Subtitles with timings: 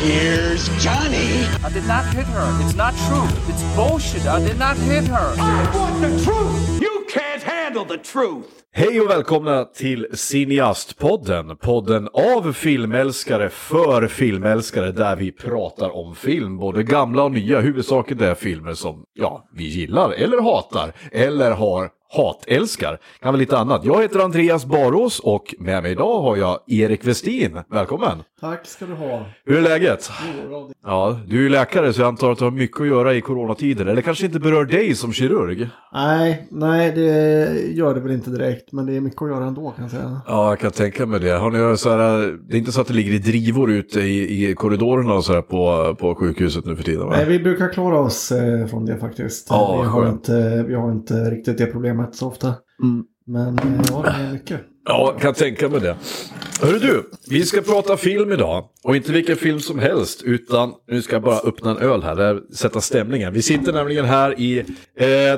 [0.00, 1.44] Here's Johnny.
[1.64, 2.62] I did not hit her.
[2.62, 3.28] It's not true.
[3.48, 4.26] It's bullshit.
[4.26, 5.34] I did not hit her.
[5.38, 6.80] I want the truth!
[6.80, 8.46] You can't handle the truth!
[8.72, 11.56] Hej och välkomna till Cineastpodden.
[11.56, 17.60] Podden av filmälskare för filmälskare där vi pratar om film, både gamla och nya.
[17.60, 22.98] Huvudsaken är filmer som ja, vi gillar eller hatar eller har hatälskar.
[23.20, 23.84] Kan vara lite annat.
[23.84, 27.58] Jag heter Andreas Barås och med mig idag har jag Erik Westin.
[27.70, 28.22] Välkommen!
[28.40, 29.24] Tack ska du ha.
[29.44, 30.10] Hur är läget?
[30.84, 33.20] Ja, du är ju läkare så jag antar att du har mycket att göra i
[33.20, 33.86] coronatider.
[33.86, 35.68] Eller kanske inte berör dig som kirurg?
[35.92, 37.10] Nej, nej, det
[37.72, 38.72] gör det väl inte direkt.
[38.72, 40.20] Men det är mycket att göra ändå kan jag säga.
[40.26, 41.30] Ja, jag kan tänka mig det.
[41.30, 44.50] Har ni så här, det är inte så att det ligger i drivor ute i,
[44.50, 47.06] i korridorerna och så här på, på sjukhuset nu för tiden?
[47.06, 47.12] Va?
[47.16, 49.46] Nej, vi brukar klara oss eh, från det faktiskt.
[49.50, 52.54] Ja, vi, har inte, vi har inte riktigt det problemet så ofta.
[53.26, 54.60] Men eh, ja, det är mycket.
[54.84, 55.96] Ja, kan tänka mig det.
[56.60, 58.64] Hörru du, vi ska prata film idag.
[58.84, 62.16] Och inte vilken film som helst, utan nu ska jag bara öppna en öl här,
[62.16, 63.32] där, sätta stämningen.
[63.32, 64.64] Vi sitter nämligen här i, eh,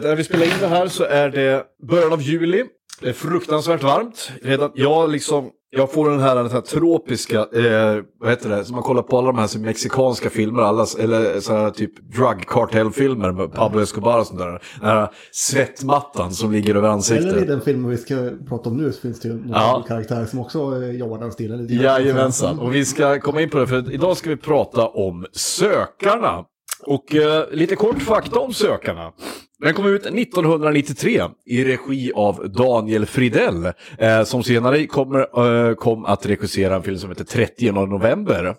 [0.00, 2.64] där vi spelar in det här så är det början av juli.
[3.00, 4.30] Det är fruktansvärt varmt.
[4.42, 8.74] Redan, jag liksom, jag får den här, den här tropiska, eh, vad heter det, som
[8.74, 13.32] man kollar på alla de här mexikanska filmer, alla, eller så här typ drug cartel-filmer
[13.32, 14.46] med Pablo Escobar och sånt där.
[14.80, 17.26] Den här svettmattan som ligger över ansiktet.
[17.32, 19.84] Eller i den filmen vi ska prata om nu så finns det ju någon Ja.
[19.88, 21.66] karaktär som också eh, jobbar den stilen.
[21.70, 26.44] Jajamensan, och vi ska komma in på det för idag ska vi prata om Sökarna.
[26.86, 29.12] Och eh, lite kort fakta om Sökarna.
[29.60, 35.20] Den kom ut 1993 i regi av Daniel Fridell eh, som senare kommer,
[35.68, 38.54] eh, kom att regissera en film som heter 30 november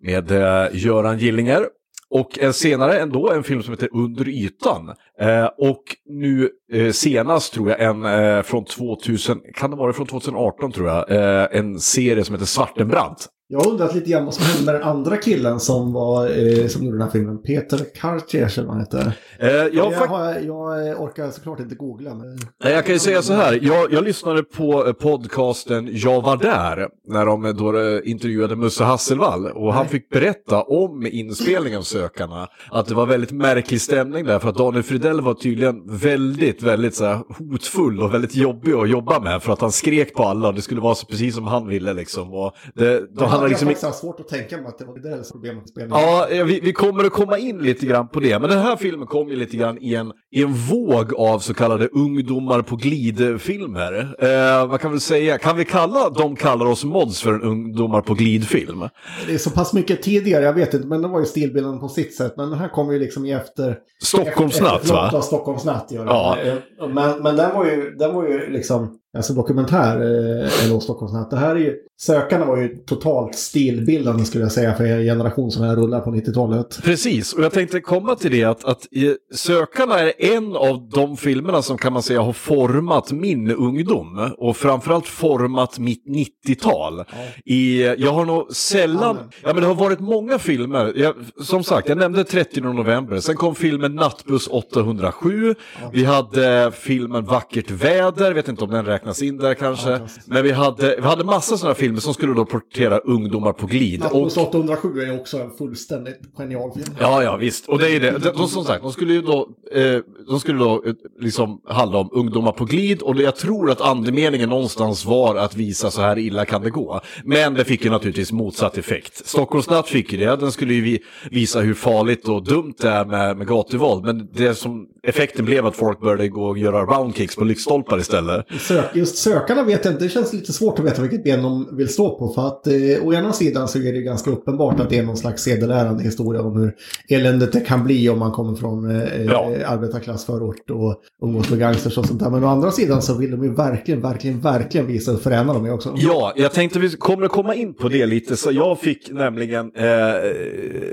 [0.00, 1.66] med eh, Göran Gillinger.
[2.10, 4.88] Och eh, senare ändå en film som heter Under ytan.
[5.20, 10.06] Eh, och nu eh, senast tror jag en eh, från 2000, kan det vara från
[10.06, 13.28] 2018 tror jag, eh, en serie som heter Svartenbrandt.
[13.52, 16.66] Jag har undrat lite grann vad som hände med den andra killen som, var, eh,
[16.66, 17.42] som gjorde den här filmen.
[17.42, 19.12] Peter eller vad han heter.
[19.38, 22.14] Eh, jag, Jag, har, jag orkar såklart inte googla.
[22.14, 22.38] Men...
[22.64, 26.36] Nej, jag kan ju säga så här, jag, jag lyssnade på eh, podcasten Jag var
[26.36, 31.78] där, när de eh, då eh, intervjuade Musse Hasselvall och han fick berätta om inspelningen
[31.78, 35.98] av Sökarna, att det var väldigt märklig stämning där, för att Daniel Fridell var tydligen
[35.98, 40.14] väldigt, väldigt så här, hotfull och väldigt jobbig att jobba med, för att han skrek
[40.14, 42.32] på alla och det skulle vara så precis som han ville liksom.
[42.32, 43.66] Och det, då han hade liksom...
[43.68, 46.00] faktiskt haft svårt att tänka mig att det var det där problemet spelningen.
[46.00, 48.38] Ja, vi, vi kommer att komma in lite grann på det.
[48.38, 51.54] Men den här filmen kom ju lite grann i en, i en våg av så
[51.54, 54.14] kallade ungdomar på glid-filmer.
[54.18, 55.38] Eh, vad kan vi säga?
[55.38, 58.88] Kan vi kalla De kallar oss mods för en ungdomar på glid-film?
[59.26, 61.88] Det är så pass mycket tidigare, jag vet inte, men det var ju stilbilden på
[61.88, 62.34] sitt sätt.
[62.36, 63.76] Men den här kom ju liksom i efter...
[64.02, 65.10] Stockholmsnatt efter, va?
[65.12, 66.06] Ja, Stockholmsnatt den.
[66.06, 66.36] Ja.
[66.44, 66.54] Eh,
[66.88, 70.00] Men, men den var ju, den var ju liksom, alltså dokumentär,
[70.40, 71.30] eh, Stockholmsnatt.
[71.30, 75.50] Det här är ju, Sökarna var ju totalt stilbildande skulle jag säga för er generation
[75.50, 76.78] som här rullar på 90-talet.
[76.82, 78.86] Precis, och jag tänkte komma till det att, att
[79.34, 84.56] Sökarna är en av de filmerna som kan man säga har format min ungdom och
[84.56, 86.04] framförallt format mitt
[86.46, 87.04] 90-tal.
[87.44, 91.88] I, jag har nog sällan, ja men det har varit många filmer, jag, som sagt
[91.88, 95.54] jag nämnde 30 november, sen kom filmen Nattbuss 807,
[95.92, 100.52] vi hade filmen Vackert väder, vet inte om den räknas in där kanske, men vi
[100.52, 104.00] hade, vi hade massa sådana filmer som skulle då porträttera ungdomar på glid.
[104.00, 106.96] Nattbuss 807 är ju också en fullständigt genial film.
[107.00, 107.68] Ja, ja, visst.
[107.68, 108.18] Och det är det.
[108.18, 109.98] De, som sagt, de skulle ju då, eh,
[110.28, 114.48] de skulle då eh, liksom handla om ungdomar på glid och jag tror att andemeningen
[114.48, 117.00] någonstans var att visa så här illa kan det gå.
[117.24, 119.26] Men det fick ju naturligtvis motsatt effekt.
[119.26, 120.98] Stockholmsnatt fick ju det, den skulle ju vi,
[121.30, 124.04] visa hur farligt och dumt det är med, med gatuvåld.
[124.04, 128.46] Men det som effekten blev att folk började gå och göra roundkicks på lyktstolpar istället.
[128.60, 131.76] Sök, just sökarna vet jag inte, det känns lite svårt att veta vilket ben de
[131.76, 132.28] vill stå på.
[132.28, 135.16] För att eh, å ena sidan så är det ganska uppenbart att det är någon
[135.16, 136.74] slags sedelärande historia om hur
[137.08, 139.50] eländet det kan bli om man kommer från eh, Ja.
[139.52, 142.30] eh, arbetarklassförort och umgås med gangsters och sånt där.
[142.30, 145.64] Men å andra sidan så vill de ju verkligen, verkligen, verkligen visa hur fräna de
[145.66, 145.94] är också.
[145.96, 148.36] Ja, jag tänkte vi kommer att komma in på det lite.
[148.36, 149.86] Så jag fick nämligen eh,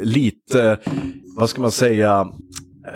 [0.02, 0.78] lite,
[1.38, 2.28] vad ska man säga,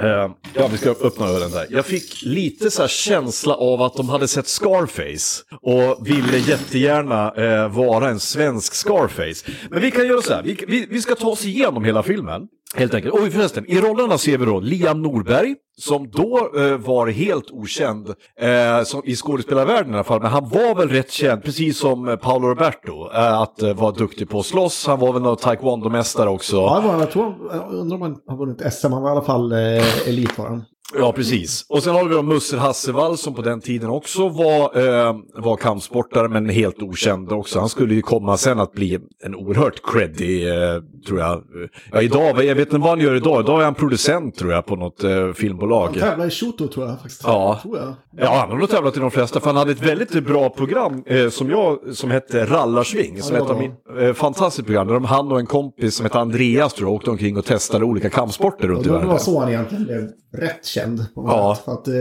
[0.01, 1.67] Eh, ja vi ska öppna ölen där.
[1.69, 7.31] Jag fick lite så här känsla av att de hade sett Scarface och ville jättegärna
[7.31, 9.51] eh, vara en svensk Scarface.
[9.69, 12.41] Men vi kan göra så här, vi, vi, vi ska ta oss igenom hela filmen.
[12.75, 13.13] Helt enkelt.
[13.13, 18.07] Och förresten, i rollerna ser vi då Liam Norberg, som då eh, var helt okänd
[18.39, 22.09] eh, som, i skådespelarvärlden i alla fall, men han var väl rätt känd, precis som
[22.09, 24.87] eh, Paolo Roberto, eh, att eh, vara duktig på att slåss.
[24.87, 26.55] Han var väl någon taekwondo-mästare också.
[26.55, 29.11] Ja, det var, jag tror, jag undrar om han har vunnit SM, han var i
[29.11, 30.65] alla fall eh, elit var han.
[30.97, 31.65] Ja, precis.
[31.69, 34.77] Och sen har vi då Musser Hassevall som på den tiden också var,
[35.07, 37.59] eh, var kampsportare men helt okänd också.
[37.59, 41.43] Han skulle ju komma sen att bli en oerhört creddig, eh, tror jag.
[41.91, 43.43] Ja, idag, jag vet inte vad han gör idag.
[43.43, 45.85] Idag är han producent tror jag på något eh, filmbolag.
[45.85, 47.21] Han tävlar i Shoto tror jag faktiskt.
[47.23, 47.59] Ja.
[47.61, 47.93] Tror jag.
[48.17, 51.03] Ja, han har nog tävlat i de flesta, för han hade ett väldigt bra program
[51.05, 53.21] eh, som jag, som hette Rallarsving.
[53.21, 55.95] Som Ja, ett av det min, eh, fantastiskt program, där de, han och en kompis
[55.95, 59.07] som hette Andreas tror jag, åkte omkring och testade olika kampsporter runt i det världen.
[59.09, 61.05] var så han egentligen blev rätt känd.
[61.15, 61.57] Ja.
[61.65, 61.93] För att eh,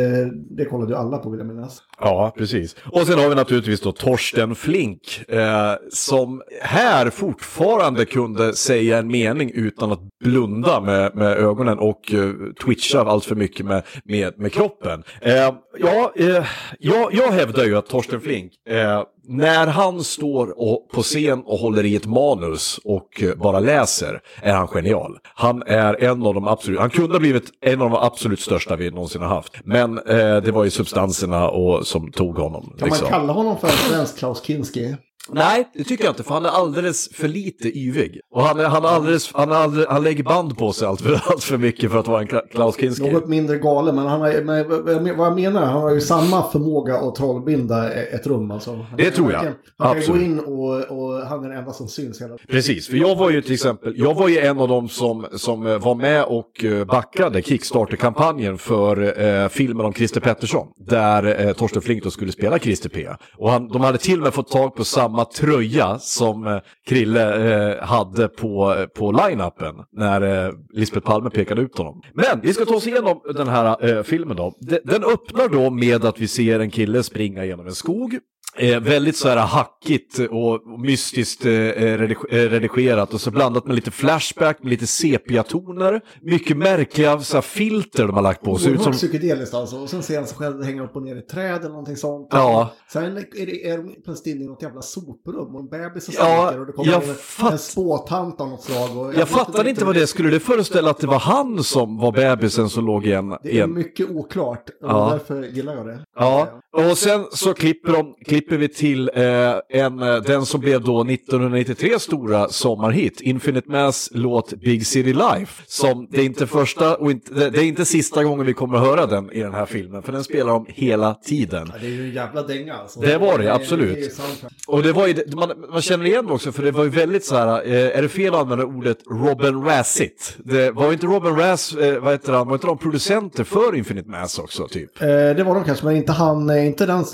[0.51, 1.83] det kollade ju alla på vill jag minnas.
[2.01, 2.77] Ja, precis.
[2.93, 9.09] Och sen har vi naturligtvis då Torsten Flink, eh, som här fortfarande kunde säga en
[9.09, 12.31] mening utan att blunda med, med ögonen och eh,
[12.65, 15.03] twitcha allt för mycket med, med, med kroppen.
[15.21, 15.33] Eh,
[15.79, 16.45] ja, eh,
[16.79, 21.59] jag, jag hävdar ju att Torsten Flink, eh, när han står och, på scen och
[21.59, 25.19] håller i ett manus och eh, bara läser, är han genial.
[25.35, 28.77] Han är en av de absolut, han kunde ha blivit en av de absolut största
[28.77, 29.57] vi någonsin har haft.
[29.65, 32.75] Men eh, det var ju substanserna och, som tog honom.
[32.79, 33.05] Kan liksom.
[33.05, 34.97] man kalla honom för en svensk Klaus Kinski?
[35.31, 38.21] Nej, det tycker jag inte, för han är alldeles för lite yvig.
[38.35, 41.01] Och han, är, han, är alldeles, han, är alldeles, han lägger band på sig allt
[41.01, 43.11] för, allt för mycket för att vara en Kla- Klaus Kinski.
[43.13, 44.69] Något mindre galen, men, han har, men
[45.17, 48.51] vad- jag menar, han har ju samma förmåga att trollbinda ett rum.
[48.51, 48.71] Alltså.
[48.71, 49.39] Han Det kan tror jag.
[49.39, 50.21] Han kan Absolut.
[50.21, 52.47] gå in och, och han är den enda som syns hela tiden.
[52.51, 55.67] Precis, för jag var ju till exempel, jag var ju en av dem som, som
[55.67, 60.67] eh, var med och eh, backade Kickstarter-kampanjen för eh, filmen om Christer Pettersson.
[60.89, 63.09] Där eh, Torsten Flink då skulle spela Christer P.
[63.37, 66.59] Och han, de hade till och med fått tag på samma samma tröja som eh,
[66.87, 72.03] Krille eh, hade på, eh, på line-upen när eh, Lisbeth Palme pekade ut honom.
[72.15, 74.55] Men vi ska ta oss igenom den här eh, filmen då.
[74.61, 78.19] De, den öppnar då med att vi ser en kille springa genom en skog.
[78.59, 83.75] Eh, väldigt så här hackigt och mystiskt eh, redig- eh, redigerat och så blandat med
[83.75, 86.01] lite flashback, med lite sepia-toner.
[86.23, 88.51] Mycket märkliga så här, filter de har lagt på.
[88.51, 88.93] Oerhört som...
[88.93, 89.77] psykedeliskt alltså.
[89.77, 92.29] Och sen ser han sig själv hänga upp och ner i träd eller någonting sånt.
[92.31, 92.73] Ja.
[92.93, 96.15] Sen är, det, är de plötsligt inne i något jävla soprum och en bebis som
[96.19, 98.97] Ja, skriker och det kommer jag en, fatt- en spåtant av något slag.
[98.99, 100.07] Och Jag vet fattar inte vad det.
[100.07, 103.29] Skulle det föreställa att det var han som var bebisen som låg i en...
[103.43, 105.09] Det är mycket oklart och Ja.
[105.13, 105.99] därför gillar jag det.
[106.17, 106.61] Ja,
[106.91, 109.23] och sen så klipper, de, klipper vi till eh,
[109.69, 115.63] en, eh, den som blev då 1993 stora sommarhit, Infinite Mass låt Big City Life.
[115.67, 118.85] Som det är inte första och inte, det är inte sista gången vi kommer att
[118.85, 121.71] höra den i den här filmen, för den spelar de hela tiden.
[121.73, 123.01] Ja, det är ju en jävla dänga alltså.
[123.01, 124.21] Det var det, absolut.
[124.67, 127.25] Och det var ju, man, man känner igen det också, för det var ju väldigt
[127.25, 130.37] så här, eh, är det fel att använda ordet Robin Rassett?
[130.45, 134.11] Det var inte Robin Rass, eh, vad heter han, var inte de producenter för Infinite
[134.11, 135.03] Mass också, typ?
[135.03, 137.05] Eh, det var de kanske, men inte han, eh, inte den,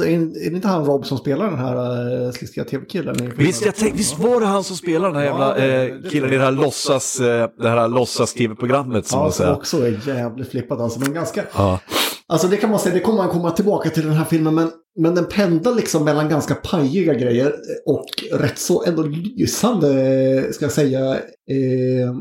[0.52, 1.76] inte han Rob som spelar den här
[2.24, 3.32] uh, sliskiga tv-killen?
[3.36, 6.36] Visst, jag tänkte, visst var det han som spelade den här jävla det killen i
[6.36, 9.56] det här låtsas, eh, det här låtsas-tv-programmet som Ja, man som säger.
[9.56, 11.00] också är jävligt flippat alltså.
[11.00, 11.42] Men ganska...
[11.54, 11.80] Ja.
[12.26, 14.54] Alltså det kan man säga, det kommer man komma tillbaka till den här filmen.
[14.54, 17.54] Men, men den pendlar liksom mellan ganska pajiga grejer
[17.86, 22.14] och rätt så ändå lysande, ska jag säga, eh,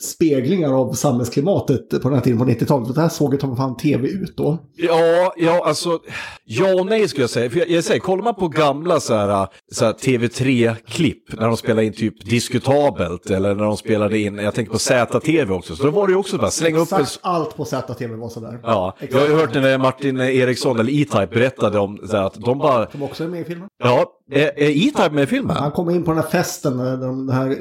[0.00, 2.88] speglingar av samhällsklimatet på den här tiden på 90-talet.
[2.88, 4.58] Och det här såg ju ta fan tv ut då.
[4.76, 5.98] Ja, ja, alltså,
[6.44, 7.50] ja och nej skulle jag säga.
[7.50, 11.56] För jag, jag säger, kollar man på gamla så här, så här TV3-klipp, när de
[11.56, 15.82] spelade in typ diskutabelt, eller när de spelade in, jag tänker på ZTV också, så
[15.82, 17.06] då var det ju också bara slänga upp en...
[17.20, 18.60] Allt på ZTV var sådär.
[18.62, 22.34] Ja, jag har ju hört när Martin Eriksson, eller E-Type, berättade om så här, att
[22.34, 23.68] de bara, Som också är med i filmen.
[23.82, 25.56] ja, E-Type med i filmen?
[25.56, 27.56] Han kommer in på den här festen, eh, den här eh,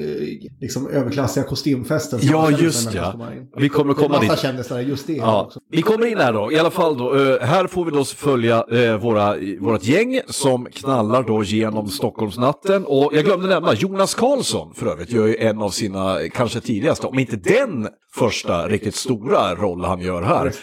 [0.62, 2.20] liksom överklassiga kostymfesten.
[2.22, 3.14] Ja, just ja.
[3.58, 4.40] Vi kommer komma dit.
[4.40, 5.14] kändisar, just det.
[5.14, 5.60] Ja, också.
[5.72, 7.16] vi kommer in här då, i alla fall då.
[7.16, 12.86] eh, här får vi då följa uh, våra, vårat gäng som knallar då genom Stockholmsnatten.
[12.86, 16.60] Och jag glömde nämna, Jonas Karlsson för övrigt gör ju en av sina eh, kanske
[16.60, 20.54] tidigaste, om inte den första riktigt stora roll han gör här.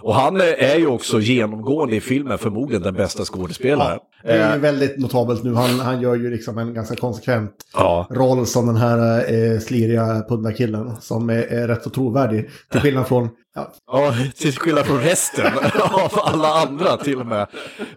[0.00, 3.98] Och han eh, är ju också genomgående i filmen förmodligen den bästa skådespelaren.
[4.24, 5.54] Det är Eh, ju väldigt notabelt nu.
[5.54, 8.06] Han, han gör ju liksom en ganska konsekvent Ja.
[8.10, 12.48] roll som den här eh, sliriga pundarkillen som är, är rätt så trovärdig.
[12.70, 15.46] Till skillnad från, ja, Ja, till skillnad från resten
[15.92, 17.46] av alla andra till och med.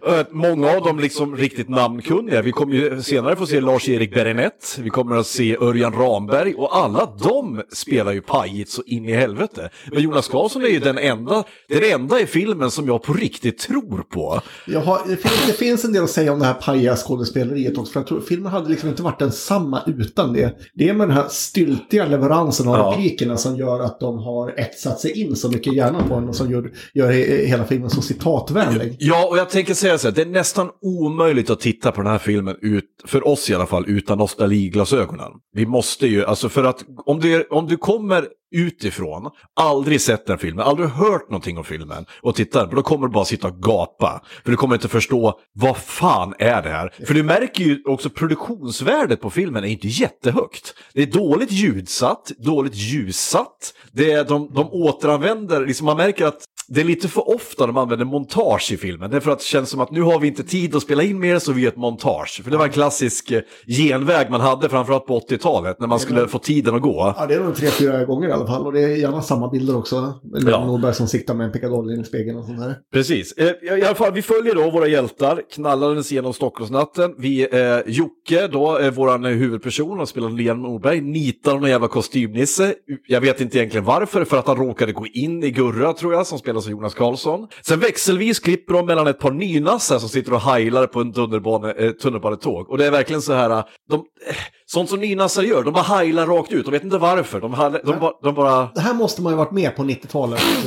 [0.08, 2.42] Eh, Många av dem liksom riktigt namnkunniga.
[2.42, 6.76] Vi kommer ju senare få se Lars-Erik Berenett, vi kommer att se Örjan Ramberg och
[6.76, 9.70] alla de spelar ju pajigt så in i helvete.
[9.92, 13.58] Men Jonas Karlsson är ju den enda, den enda i filmen som jag på riktigt
[13.58, 14.40] tror på.
[14.84, 17.92] har, det, finns, det finns en del att säga om det här pajiga skådespeleriet också.
[17.92, 20.58] För jag tror filmen hade liksom inte varit densamma utan det.
[20.74, 22.90] Det är med den här styltiga leveransen av Ja.
[22.92, 26.28] replikerna som gör att de har etsat sig in så mycket i hjärnan på en
[26.28, 27.10] och som gör, gör
[27.46, 28.96] hela filmen så citatvänlig.
[28.98, 32.12] Ja, och jag tänker säga så här, det är nästan omöjligt att titta på den
[32.12, 35.32] här filmen, ut, för oss i alla fall, utan nostalgiglasögonen.
[35.52, 40.38] Vi måste ju, alltså för att om du, om du kommer utifrån, aldrig sett den
[40.38, 44.22] filmen, aldrig hört någonting om filmen och tittar, då kommer du bara sitta och gapa.
[44.44, 46.94] För du kommer inte förstå, vad fan är det här?
[47.06, 50.74] För du märker ju också produktionsvärdet på filmen är inte jättehögt.
[50.94, 56.45] Det är dåligt ljudsatt, dåligt ljussatt, det är, de, de återanvänder, liksom man märker att
[56.68, 59.10] det är lite för ofta de använder montage i filmen.
[59.10, 61.02] Det är för att det känns som att nu har vi inte tid att spela
[61.02, 62.40] in mer så vi gör ett montage.
[62.44, 66.28] För det var en klassisk eh, genväg man hade framförallt på 80-talet när man skulle
[66.28, 67.14] få tiden att gå.
[67.16, 68.66] Ja, det är nog tre, fyra gånger i alla fall.
[68.66, 70.14] Och det är gärna samma bilder också.
[70.36, 70.66] Eller Ja.
[70.66, 72.74] Norberg som siktar med en pickadoll i spegeln och sånt där.
[72.92, 73.32] Precis.
[73.32, 77.14] Eh, I alla fall, vi följer då våra hjältar, knallades genom Stockholmsnatten.
[77.18, 81.88] Vi, eh, Jocke, då, är våran eh, huvudperson, och spelar Liam Norberg, nitar någon jävla
[81.88, 82.74] kostymnisse.
[83.08, 86.26] Jag vet inte egentligen varför, för att han råkade gå in i Gurra, tror jag,
[86.26, 87.48] som spelas av Jonas Karlsson.
[87.62, 91.72] Sen växelvis klipper de mellan ett par nynassar som sitter och heilar på en tunnelbane,
[91.72, 92.70] eh, tunnelbanetåg.
[92.70, 93.94] Och det är verkligen så här, de,
[94.28, 94.36] eh,
[94.66, 96.64] sånt som nynassar gör, de bara heilar rakt ut.
[96.64, 97.50] De vet inte varför, de,
[97.84, 98.68] de, de, de bara...
[98.74, 100.64] Det här måste man ju varit med på 90-talet eh,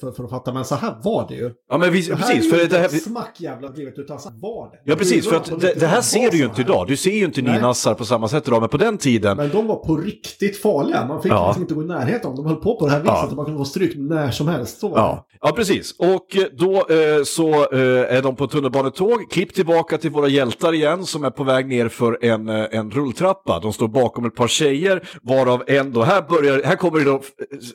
[0.00, 1.50] för, för att fatta, men så här var det ju.
[1.70, 2.84] Ja men vi, Det här precis, är för ju det här...
[2.84, 4.78] inte smack jävla drivet, utan så här var det.
[4.84, 6.86] Ja precis, för att det, det här 90-talet ser du ju inte idag.
[6.88, 9.36] Du ser ju inte nynassar på samma sätt idag, men på den tiden...
[9.36, 11.06] Men de var på riktigt farliga.
[11.06, 11.46] Man fick Ja.
[11.46, 12.44] liksom inte gå i närheten av dem.
[12.44, 13.36] De höll på på det här viset Ja.
[13.36, 14.80] man kunde få stryk när som helst.
[14.80, 14.92] Så.
[14.96, 15.26] Ja.
[15.40, 15.94] ja, precis.
[15.98, 19.30] Och eh, då eh, så är de på tunnelbanetåg.
[19.30, 23.37] Klipp tillbaka till våra hjältar igen som är på väg ner för en, en rulltrappa.
[23.46, 27.20] De står bakom ett par tjejer, varav en då, här, börjar, här kommer då eh,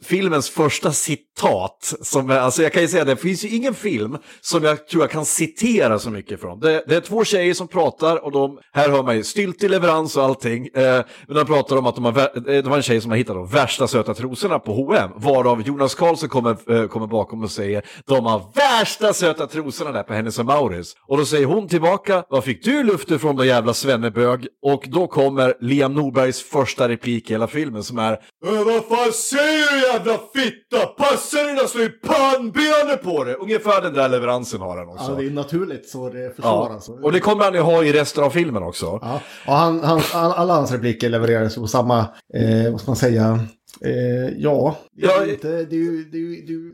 [0.03, 1.93] filmens första citat.
[2.01, 5.03] Som, alltså jag kan ju säga det, det finns ju ingen film som jag tror
[5.03, 6.59] jag kan citera så mycket från.
[6.59, 10.17] Det, det är två tjejer som pratar och de, här hör man ju styltig leverans
[10.17, 10.67] och allting.
[10.73, 13.17] Eh, men de pratar om att de har, eh, det var en tjej som har
[13.17, 17.51] hittat de värsta söta trosorna på H&M varav Jonas Karlsson kommer, eh, kommer bakom och
[17.51, 20.95] säger de har värsta söta trosorna där på Hennes och Mauritz.
[21.07, 24.47] Och då säger hon tillbaka, vad fick du luft ifrån då jävla svennebög?
[24.61, 28.19] Och då kommer Liam Norbergs första replik i hela filmen som är "Äh,
[28.65, 30.85] Vad fan säger du jävla fitta?
[30.97, 33.33] Passa dig då slå i pannbenet på det!
[33.35, 35.11] Ungefär den där leveransen har han också.
[35.11, 36.85] Ja, det är naturligt så det försvaras.
[36.87, 36.99] Ja.
[37.03, 38.99] Och det kommer han ju ha i resten av filmen också.
[39.01, 41.99] Ja, och han, han, all, alla hans repliker levererades på samma,
[42.33, 43.39] eh, vad ska man säga,
[43.81, 46.73] eh, ja, det är Ja, inte, det är ju, det är ju, det är ju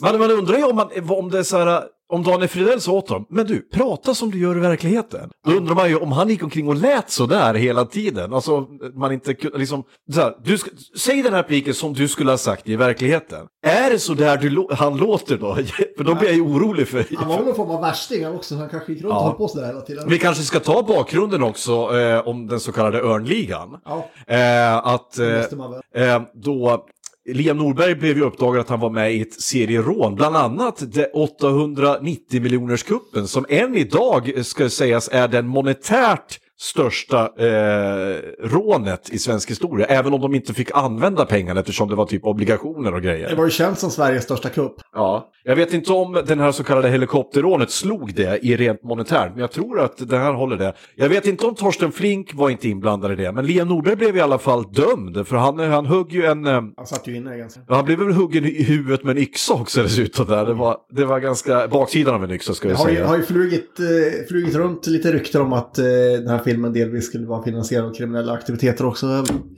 [0.00, 2.92] Man, man undrar ju om, man, om det är så här, om Daniel Fridell sa
[2.92, 5.30] åt dem, men du, prata som du gör i verkligheten.
[5.46, 8.34] Då undrar man ju om han gick omkring och lät så där hela tiden.
[8.34, 12.30] Alltså, man inte liksom, så här, du ska, säg den här repliken som du skulle
[12.30, 13.46] ha sagt i verkligheten.
[13.66, 15.54] Är det så där du, han låter då?
[15.96, 17.04] För då blir jag ju orolig för...
[17.16, 19.24] Han var väl någon form av värsting också, så han kanske gick runt och Ja.
[19.24, 20.08] höll på sådär hela tiden.
[20.08, 23.76] Vi kanske ska ta bakgrunden också eh, om den så kallade Örnligan.
[23.84, 26.86] Ja, Eh, att eh, eh, då
[27.34, 31.06] Liam Norberg blev ju uppdagad att han var med i ett serierån, bland annat det
[31.06, 39.18] 890 miljoners kuppen som än idag ska sägas är den monetärt största eh, rånet i
[39.18, 43.02] svensk historia, även om de inte fick använda pengarna eftersom det var typ obligationer och
[43.02, 43.28] grejer.
[43.28, 44.74] Det var ju känt som Sveriges största kupp.
[44.94, 49.30] Ja, jag vet inte om den här så kallade helikopterrånet slog det i rent monetärt,
[49.32, 50.72] men jag tror att det här håller det.
[50.96, 54.16] Jag vet inte om Torsten Flink var inte inblandad i det, men Liam Norberg blev
[54.16, 56.46] i alla fall dömd, för han, han högg ju en...
[56.46, 57.60] eh, Han satt ju inne ganska.
[57.68, 60.26] Han blev väl huggen i huvudet med en yxa också dessutom.
[60.26, 60.46] Där.
[60.46, 63.06] Det, var, det var ganska baksidan av en yxa ska Det jag säga.
[63.06, 63.86] har ju flugit, eh,
[64.28, 65.84] flugit runt lite rykten om att eh,
[66.18, 69.06] den här filmen delvis skulle vara finansierad av kriminella aktiviteter också.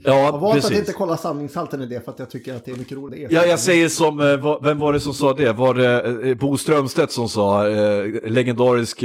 [0.03, 2.65] Jag har Ja, valt att inte kolla sanningshalten i det för att jag tycker att
[2.65, 3.29] det är mycket roligt.
[3.29, 5.51] Det Ja, jag säger som, eh, vem var det som sa det?
[5.53, 8.99] Var det eh, Bo Strömstedt som sa, eh, legendarisk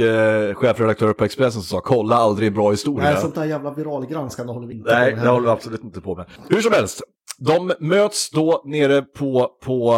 [0.55, 3.11] chefredaktör på Expressen som sa, kolla aldrig en bra historia.
[3.11, 5.31] Nej, sånt där jävla viralgranskande håller vi inte Nej, på det med.
[5.31, 6.25] håller vi absolut inte på med.
[6.49, 7.01] Hur som helst,
[7.39, 9.93] de möts då nere på, på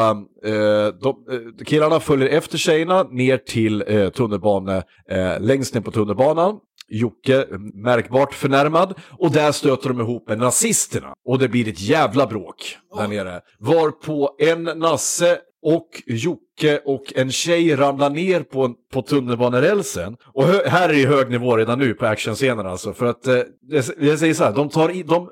[0.45, 0.53] eh,
[1.01, 1.15] de,
[1.65, 6.55] killarna följer efter tjejerna ner till eh, tunnelbane, eh, längst ner på tunnelbanan.
[6.91, 12.27] Jocke märkbart förnärmad och där stöter de ihop med nazisterna och det blir ett jävla
[12.27, 13.41] bråk där nere.
[13.59, 20.17] Varpå en nasse och Jocke och en tjej ramlar ner på, på tunnelbanerälsen.
[20.33, 22.93] Och hö, här är det hög nivå redan nu på actionscenerna alltså.
[22.93, 25.29] För att, eh, jag, jag säger så här, de, tar i, de,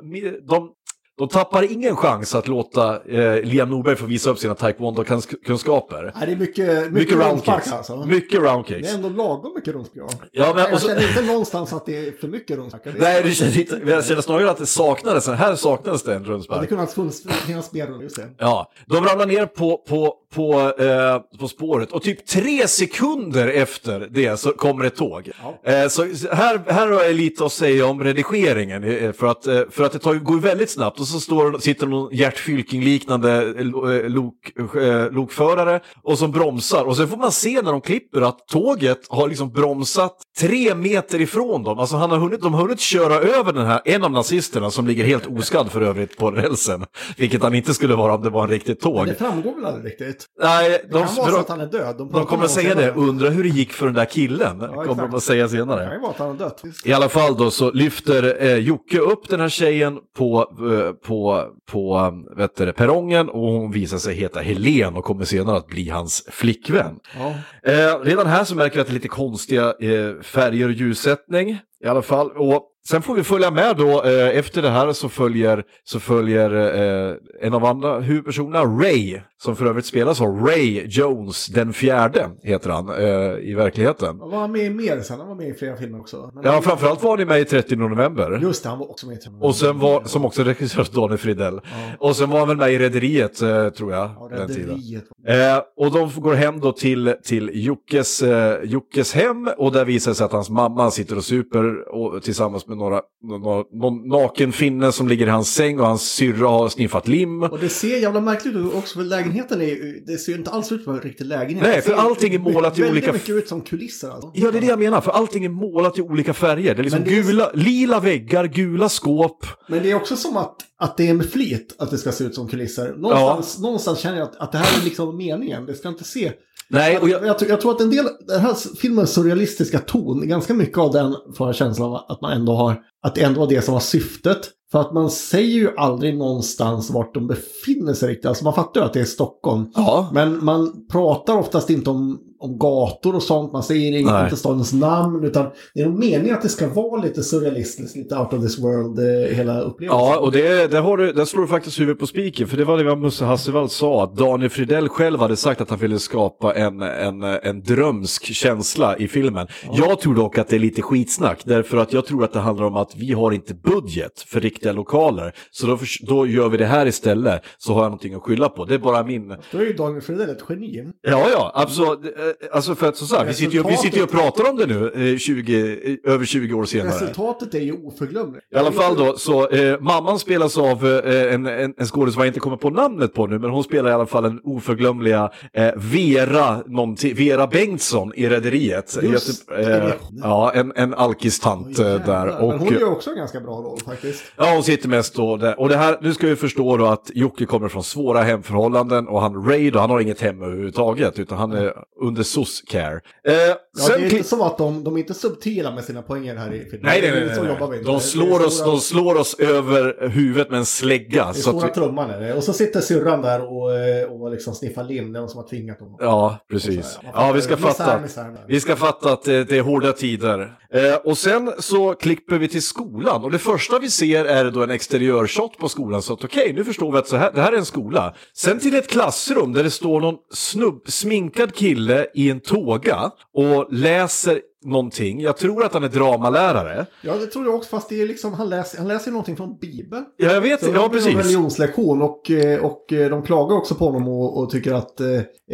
[0.49, 0.71] de,
[1.19, 6.11] de tappar ingen chans att låta eh, Liam Norberg få visa upp sina taekwondo-kunskaper.
[6.15, 7.71] Nej, det är mycket, mycket, Mycket rundspark roundkicks.
[7.73, 8.05] alltså.
[8.05, 8.89] Mycket Det roundkicks.
[8.91, 10.11] är ändå lagom mycket rundspark.
[10.31, 12.83] Ja, men, och Jag så, känner inte någonstans att det är för mycket rundspark.
[12.83, 16.11] Det är- nej, det känns inte, jag känner snarare att det saknades, här saknades det
[16.15, 16.69] en Ja, det rundspark.
[16.69, 17.25] kunde ha funnits
[17.71, 18.27] mer runt, det.
[18.37, 24.07] Ja, de ramlar ner på, på, på, eh, på spåret och typ tre sekunder efter
[24.11, 25.31] det så kommer ett tåg.
[25.63, 29.61] Eh, så här, här har jag lite att säga om redigeringen eh, för att, eh,
[29.71, 34.35] för att det tar, går väldigt snabbt så står, sitter någon Gert Fylking-liknande eh, lok,
[34.75, 36.83] eh, lokförare och som bromsar.
[36.83, 41.21] Och sen får man se när de klipper att tåget har liksom bromsat tre meter
[41.21, 41.79] ifrån dem.
[41.79, 44.87] Alltså han har hunnit, de har hunnit köra över den här, en av nazisterna som
[44.87, 46.85] ligger helt oskadd för övrigt på rälsen.
[47.17, 48.95] Vilket han inte skulle vara om det var en riktigt tåg.
[48.95, 50.25] Men det framgår väl aldrig riktigt?
[50.41, 51.95] Nej, Det de, kan vara för så de, att han är död.
[51.97, 52.81] de pratar kommer om att säga det.
[52.81, 53.07] senare.
[53.09, 54.59] Undra hur det gick för den där killen.
[54.59, 54.99] kommer exakt.
[55.11, 55.93] de att säga Det kan senare.
[55.93, 56.61] ju vara att han har dött.
[56.85, 61.45] I alla fall då så lyfter eh, Jocke upp den här tjejen på, eh, på,
[61.71, 65.89] på vet du, perrongen och hon visar sig heta Helen och kommer senare att bli
[65.89, 66.99] hans flickvän.
[67.17, 67.33] Ja.
[67.71, 71.59] Eh, redan här så märker vi att det är lite konstiga eh, färger och ljussättning
[71.83, 72.31] i alla fall.
[72.31, 76.51] Och sen får vi följa med då, eh, efter det här så följer, så följer
[76.51, 82.29] eh, en av andra huvudpersonerna, Ray, som för övrigt spelas av Ray Jones den fjärde,
[82.43, 84.17] heter han eh, i verkligheten.
[84.17, 85.19] Var han med i mer sen?
[85.19, 86.31] Han var med i flera filmer också.
[86.33, 88.39] Men Ja, framförallt var ni med i 30 november.
[88.41, 89.41] Just det, han var också med i filmen.
[89.41, 91.61] Och sen var, som också regisserades av Daniel Fridell.
[91.99, 94.09] Och sen var han väl med i Rederiet, eh, tror jag.
[94.19, 94.69] Ja, den tiden.
[94.69, 95.03] Rederiet.
[95.27, 100.11] Eh, och de går hem då till, till Jockes, eh, Jockes hem och där visar
[100.11, 104.51] det sig att hans mamma sitter och super och, tillsammans med några, några, någon naken
[104.51, 107.43] finne som ligger i hans säng och hans syrra har sniffat lim.
[107.43, 110.71] Och det ser jävla märkligt ut också för lägenheten är det ser ju inte alls
[110.71, 111.63] ut som en riktig lägenhet.
[111.67, 114.31] Nej, Det för allting är målat i olika- mycket ut som kulisser alltså.
[114.33, 116.75] Ja, det är det jag menar, för allting är målat i olika färger.
[116.75, 119.45] Det är liksom det är- gula, lila väggar, gula skåp.
[119.67, 122.23] Men det är också som att, att det är med flit att det ska se
[122.23, 122.95] ut som kulisser.
[122.97, 125.65] Någonstans, någonstans känner jag att, att det här är liksom meningen.
[125.65, 126.31] Det ska inte se...
[126.71, 129.79] Nej, och jag, jag, jag, tror- jag tror att en del, den här filmens surrealistiska
[129.79, 133.21] ton, ganska mycket av den får jag känslan av att man ändå har, att det
[133.21, 134.37] ändå var det som var syftet.
[134.71, 138.25] För att man säger ju aldrig någonstans vart de befinner sig riktigt.
[138.25, 139.71] Alltså man fattar ju att det är Stockholm.
[139.75, 143.53] ja, Men man pratar oftast inte om, om gator och sånt.
[143.53, 144.23] Man säger inte, Nej.
[144.23, 145.23] inte stadens namn.
[145.23, 148.59] Utan det är nog meningen att det ska vara lite surrealistiskt, lite out of this
[148.59, 149.99] world, eh, hela upplevelsen.
[149.99, 152.47] Ja, och det, där, har du, där slår du faktiskt huvudet på spiken.
[152.47, 155.69] För det var det vad Musse Hasselvall sa, att Daniel Fridell själv hade sagt att
[155.69, 159.47] han ville skapa en, en, en drömsk känsla i filmen.
[159.73, 162.65] Jag tror dock att det är lite skitsnack, därför att jag tror att det handlar
[162.65, 165.33] om att vi har inte budget för riktiga lokaler.
[165.51, 165.77] Så då,
[166.07, 168.65] då gör vi det här istället, så har jag någonting att skylla på.
[168.65, 169.27] Det är bara min...
[169.51, 170.83] Då är ju Daniel Fridell ett geni.
[171.01, 171.99] Ja, ja, absolut.
[172.29, 174.57] Eh, Alltså för att så sagt, vi sitter ju vi sitter ju och pratar om
[174.57, 176.89] det nu, eh, 20, eh, över 20 år senare.
[176.93, 178.45] Resultatet är ju oförglömligt.
[178.53, 182.21] I alla fall då, så eh, mamman spelas av eh, en, en, en skådis som
[182.21, 185.31] jag inte kommer på namnet på nu, men hon spelar i alla fall den oförglömliga
[185.53, 188.97] eh, Vera, någonting- Vera Bengtsson i Rederiet.
[189.03, 189.93] Just det.
[190.23, 192.41] ja, en, en alkistant eh, där.
[192.43, 194.23] Och, Men hon gör också en ganska bra roll faktiskt.
[194.37, 195.59] Ja, hon sitter mest då där.
[195.59, 199.21] Och det här, nu ska vi förstå då att Jocke kommer från svåra hemförhållanden och
[199.21, 202.99] han Ray då, han har inget hem överhuvudtaget, utan han är under SOS-care.
[203.27, 203.33] Eh,
[203.77, 206.35] Ja, sen det är inte som att de, de är inte subtila med sina poänger
[206.35, 206.79] här i filmen.
[206.83, 207.35] Nej, nej, nej.
[207.35, 207.79] Så nej, nej.
[207.79, 211.23] De Det är slår, oss, stora- de slår oss över huvudet med en slägga.
[211.23, 212.33] Det är Så stora vi, trumman är det.
[212.33, 215.11] Och så sitter syrran där och, eh, och liksom sniffar lim.
[215.11, 215.95] Någon som har tvingat dem.
[215.99, 216.99] ja, precis.
[217.13, 217.99] Ja, vi ska fatta.
[217.99, 218.45] misär, misär.
[218.47, 220.53] Vi ska fatta att det, det är hårda tider.
[220.73, 224.63] Eh, och sen så klipper vi till skolan och det första vi ser är då
[224.63, 226.01] en exteriörshot på skolan.
[226.01, 228.15] Så att okej, nu förstår vi att så här, det här är en skola.
[228.33, 233.73] Sen till ett klassrum där det står någon snubb, sminkad kille i en tåga och
[233.73, 235.21] läser någonting.
[235.21, 236.85] Jag tror att han är dramalärare.
[237.01, 237.69] Ja, det tror jag också.
[237.69, 240.05] Fast det är liksom, han läser, han läser någonting från Bibeln.
[240.17, 241.19] Ja, jag vet, Så det ja blir en precis.
[241.25, 245.07] religionslektion och, eh, och eh, de klagar också på honom och, och tycker att eh,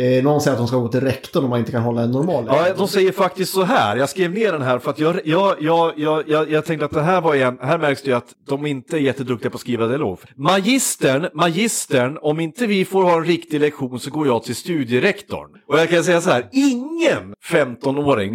[0.05, 2.11] eh, någon säger att de ska gå till rektorn om man inte kan hålla en
[2.11, 3.97] normal Ja, de säger faktiskt så här.
[3.97, 6.91] Jag skrev ner den här för att jag, jag, jag, jag, jag, jag tänkte att
[6.91, 9.61] det här var igen, här märks det ju att de inte är jätteduktiga på att
[9.61, 10.19] skriva dialog.
[10.35, 15.49] Magistern, magistern, om inte vi får ha en riktig lektion så går jag till studierektorn.
[15.67, 18.31] Och jag kan säga så här, ingen 15-åring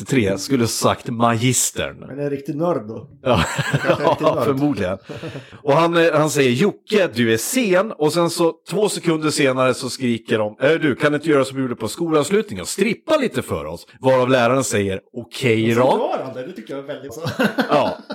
[0.00, 1.98] 1993 skulle sagt magistern.
[1.98, 3.08] Men en riktig nörd då.
[3.22, 3.44] Ja,
[3.88, 4.98] är ja förmodligen.
[5.62, 7.92] Och han, eh, han säger Jocke, du är sen.
[7.92, 11.56] Och sen så två sekunder senare så skriker de, äh, du kan inte göra som
[11.56, 13.86] vi gjorde på skolavslutningen, strippa lite för oss.
[14.00, 16.14] Varav läraren säger, okej Så då.
[16.34, 17.20] det tycker jag är väldigt så.
[17.70, 17.96] Ja.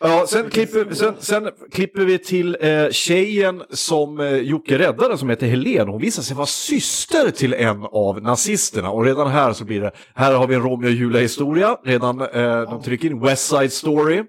[0.00, 5.30] Ja, sen klipper, sen, sen klipper vi till eh, tjejen som eh, Jocke räddade som
[5.30, 5.88] heter Helen.
[5.88, 8.90] Hon visar sig vara syster till en av nazisterna.
[8.90, 11.76] Och redan här så blir det, här har vi en Romeo och Julia historia.
[11.84, 14.22] Redan, eh, de trycker in West Side Story.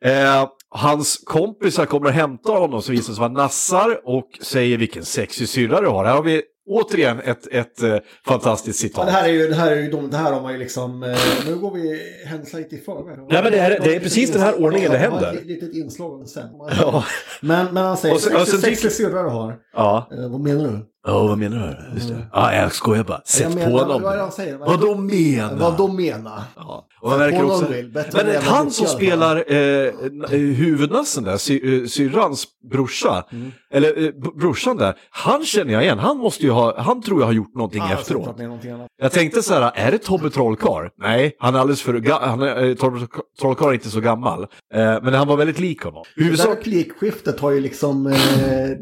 [0.00, 5.04] Eh, hans kompisar kommer att hämta honom som visar sig vara nassar och säger vilken
[5.04, 6.04] sexig syrra du har.
[6.04, 7.96] Här har vi återigen ett, ett eh,
[8.26, 9.06] fantastiskt Ja, citat.
[9.06, 11.02] det här är ju, det här är ju de, det här har man ju liksom,
[11.02, 13.18] eh, nu går vi händelserna lite i förväg.
[13.30, 15.32] Nej, men det här- det är precis den här ordningen det Ja, händer.
[15.34, 16.48] Ett litet inslag om sen.
[16.80, 17.04] Ja.
[17.42, 19.56] Men, men han säger, Och sen- och sen sexig tycker- syrra du har.
[19.74, 20.08] Ja.
[20.12, 20.86] Eh, vad menar du?
[21.06, 21.94] Ja, vad menar du?
[21.98, 22.26] Just det.
[22.32, 23.20] Ja, jag skojar bara.
[23.24, 24.02] Sätt Jag menar- på honom.
[24.02, 24.56] vad det han säger?
[24.58, 25.56] Vad då menar?
[25.56, 26.42] Vad de menar?
[26.56, 26.86] Ja.
[27.00, 29.92] Och märker på också, vill, men jävla han som spelar eh,
[30.30, 33.52] huvudnassen där, sy, eh, syrrans brorsa, Mm.
[33.72, 35.98] eller eh, brorsan där, han känner jag igen.
[35.98, 38.36] Han måste ju ha, han tror jag har gjort någonting Ah, jag efteråt.
[38.36, 38.72] det är någonting.
[39.02, 40.88] Jag tänkte så här, är det Tobbe Trollkarl?
[40.98, 43.06] Nej, han är alldeles för ga- han är, eh, Tobbe
[43.40, 44.42] Trollkarl är inte så gammal.
[44.74, 46.04] Eh, men han var väldigt lik honom.
[46.16, 46.58] Det där Huvudsak...
[46.58, 48.16] replikskiftet har ju liksom, eh,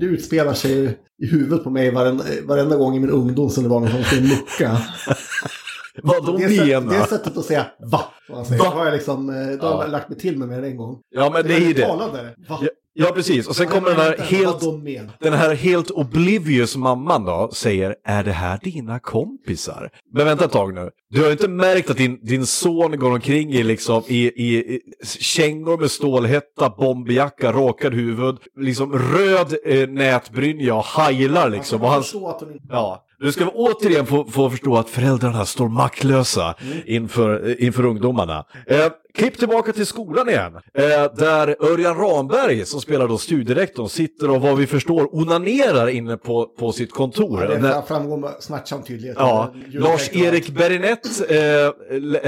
[0.01, 3.69] det utspelar sig i huvudet på mig varenda, varenda gång i min ungdom som det
[3.69, 4.79] var någon som skulle mucka.
[6.03, 7.07] Vad de Det, sätt, det menar?
[7.07, 8.63] sättet att säga va, som man säger.
[8.63, 8.71] Va?
[8.71, 9.83] Det har jag liksom, eh, då har Ja.
[9.83, 10.99] jag lagt mig till med mer än en gång.
[11.11, 11.87] Ja, men det är ju det.
[11.87, 12.35] Talade.
[12.49, 12.61] Va?
[12.95, 13.49] Ja, precis.
[13.49, 14.61] Och sen kommer den här helt...
[15.21, 19.91] Den här helt oblivious mamman då säger, är det här dina kompisar?
[20.15, 20.91] Men vänta ett tag nu.
[21.11, 24.81] Du har inte märkt att din, din son går omkring i, liksom, i, i, i
[25.21, 31.85] kängor med stålhätta, bomberjacka, rakad huvud, liksom röd eh, nätbrynja och hajlar liksom.
[31.85, 32.67] Att de inte...
[32.71, 36.55] Ja, du ska återigen få, få förstå att föräldrarna står maktlösa
[36.87, 38.45] inför, inför ungdomarna.
[38.67, 40.83] Eh, klipp tillbaka till skolan igen, eh,
[41.17, 46.47] där Örjan Ramberg, som spelar då studierektorn, sitter och vad vi förstår onanerar inne på,
[46.47, 47.41] på sitt kontor.
[47.41, 49.17] Det När- framgår med smärtsam tydlighet.
[49.21, 51.39] Ja, och Lars-Erik Berinett eh,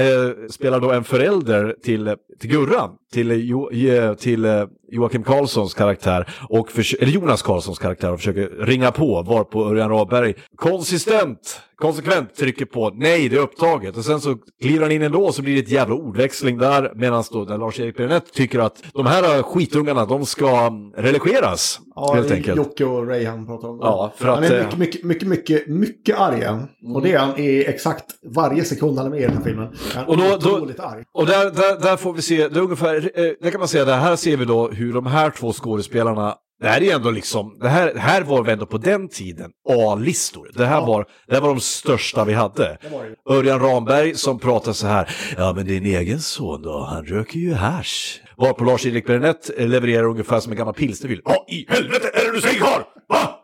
[0.05, 5.73] eh, spelar då en förälder till, till Gurra, till, jo, eh, till eh, Joakim Karlssons
[5.73, 11.61] karaktär, och för, eller Jonas Karlssons karaktär och försöker ringa på, varpå Örjan Ramberg konsistent,
[11.75, 13.97] konsekvent trycker på nej, det är upptaget.
[13.97, 17.23] Och sen så kliver han in ändå så blir det ett jävla ordväxling där, medan
[17.31, 22.31] då där Lars-Erik Berinett tycker att de här skitungarna, de ska mm, relegeras Ja, helt
[22.31, 22.57] är enkelt.
[22.57, 23.79] Jocke och Ray han pratar om.
[23.81, 26.43] Ja, för han att, är eh, mycket, mycket, mycket, mycket, mycket arg.
[26.93, 28.05] Och det är han i exakt
[28.35, 29.67] varje sekund han är med i den här filmen.
[29.93, 31.03] Han är Och då- då- otroligt arg.
[31.13, 33.85] Och där, där, där får vi se, det är ungefär, eh, där kan man säga,
[33.85, 37.57] där här ser vi då hur de här två skådespelarna, det här är ändå liksom,
[37.61, 40.49] det här, här var vi ändå på den tiden A-listor.
[40.53, 42.77] Det här, var, det här var de största vi hade.
[43.29, 47.53] Örjan Ramberg som pratar så här, ja men din egen son då, han röker ju
[47.53, 48.21] hasch.
[48.37, 51.21] Varpå Lars-Erik Bernett levererar ungefär som en gammal pilsnervill.
[51.25, 52.81] Vad i helvete är det du säger karl?
[53.09, 53.41] Va?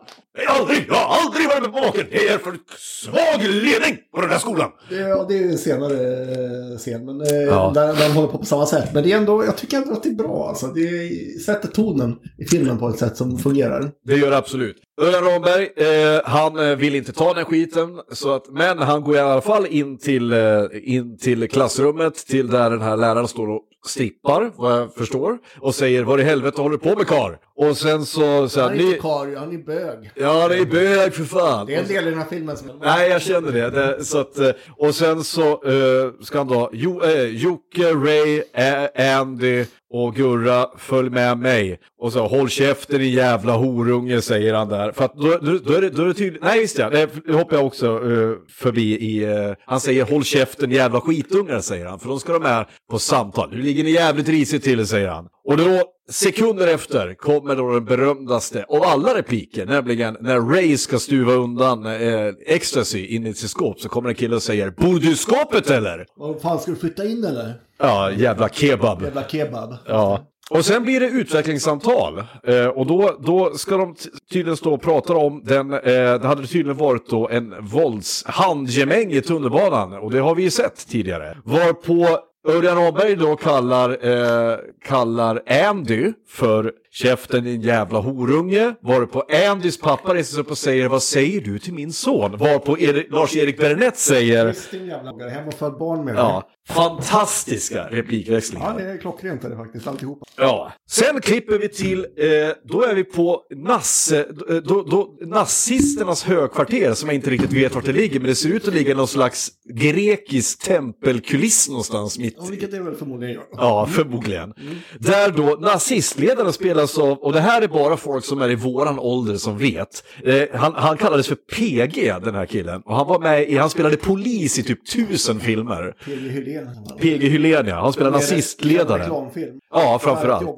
[0.47, 2.05] Nej, aldrig, jag har aldrig varit med på maken.
[2.11, 4.69] Det är för svag ledning på den här skolan.
[4.89, 7.71] Ja, det är ju en senare eh, scen, men eh, Ja.
[7.75, 8.89] där, där de håller på på samma sätt.
[8.93, 10.45] Men det är ändå, jag tycker ändå att det är bra.
[10.49, 10.67] Alltså.
[10.67, 11.09] Det
[11.45, 13.91] sätter tonen i filmen på ett sätt som fungerar.
[14.05, 14.77] Det gör det absolut.
[15.01, 19.15] Örjan Ramberg, eh, han eh, vill inte ta den skiten, så att, men han går
[19.15, 20.39] i alla fall in till, eh,
[20.83, 25.75] in till klassrummet, till där den här läraren står och strippar, vad jag förstår, och
[25.75, 27.37] säger vad i helvete håller du på med kar?
[27.69, 30.11] Och sen så, så här, Han är inte karl, han är bög.
[30.15, 31.65] Ja, det är bög för fan.
[31.65, 32.69] Det är en del i den här filmen som...
[32.81, 33.69] Nej, jag känner det.
[33.69, 38.41] det så att, eh, och sen så eh, ska han då, jo, eh, Jocke, Ray,
[38.53, 41.79] Ä- Andy och Gurra, följ med mig.
[42.01, 44.91] Och så, håll käften din jävla horunge, säger han där.
[44.91, 47.33] För att då, då, då är det, då är det tydligt, nej ja, det det
[47.33, 51.99] hoppar jag också eh, förbi i, eh, han säger håll käften jävla skitungar, säger han.
[51.99, 53.49] För de ska de med på samtal.
[53.51, 55.27] Nu ligger ni jävligt risigt till, säger han.
[55.43, 60.99] Och då, sekunder efter, kommer då den berömdaste av alla repliker, nämligen när Ray ska
[60.99, 64.99] stuva undan eh, ecstasy in i sitt skåp, så kommer en kille och säger Bor
[64.99, 66.05] du i skåpet eller?
[66.15, 67.53] Vad fan, ska du flytta in eller?
[67.79, 69.01] Ja, jävla kebab.
[69.01, 69.75] Jävla kebab.
[69.87, 70.27] Ja.
[70.49, 72.23] Och sen blir det utvecklingssamtal.
[72.43, 73.95] Eh, och då, då ska de
[74.31, 79.21] tydligen stå och prata om den, eh, det hade tydligen varit då en våldshandgemäng i
[79.21, 79.93] tunnelbanan.
[79.93, 81.37] Och det har vi ju sett tidigare.
[81.43, 88.75] Varpå Örjan Åberg då kallar, eh, kallar Andy för käften din jävla horunge.
[88.81, 92.37] Varpå Andys pappa reser sig upp och säger vad säger du till min son?
[92.37, 95.29] Varpå Eri- Lars-Erik Bernett säger din jävla.
[95.29, 98.75] Hem och född barn med ja, fantastiska replikväxlingar.
[98.79, 100.25] Ja, det är klockrent är det faktiskt, alltihopa.
[100.37, 102.25] Ja, sen klipper vi till, eh,
[102.63, 107.75] då är vi på Nasse, då, då, då, nazisternas högkvarter som jag inte riktigt vet
[107.75, 112.35] vart det ligger, men det ser ut att ligga någon slags grekisk tempelkuliss någonstans mitt
[112.37, 113.43] Ja, vilket det väl förmodligen gör.
[113.51, 114.53] Ja, förmodligen.
[114.99, 116.53] Där då nazistledaren
[116.87, 120.03] spelas av, och det här är bara folk som är i våran ålder som vet.
[120.25, 122.81] Eh, han, han kallades för PG, den här killen.
[122.85, 125.93] Och han var med i, han spelade polis i typ tusen filmer.
[126.05, 126.67] PG Hylén.
[126.99, 127.75] PG Hylén, ja.
[127.75, 129.01] Han spelar nazistledare.
[129.01, 129.59] Reklamfilm.
[129.73, 130.49] Ja, framförallt.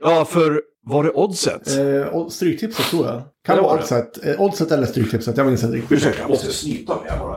[0.00, 1.78] Ja, för var det Oddset?
[1.78, 3.22] Eh, Stryktipset tror jag.
[3.46, 3.78] Kan Det vara.
[3.78, 4.26] Oddset.
[4.26, 5.92] Eh, Oddset eller Stryktipset, jag minns inte riktigt.
[5.92, 7.36] Ursäkta, jag måste snyta mig här bara.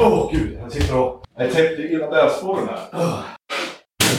[0.00, 1.22] Åh gud, jag sitter och...
[1.38, 3.02] Jag täppte in näsborren här.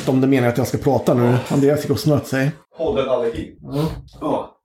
[0.02, 1.38] Inte om det menar att jag ska prata nu.
[1.50, 2.52] Andreas gick och snöt sig.
[2.78, 3.56] pollenallergi.
[4.22, 4.58] Ja.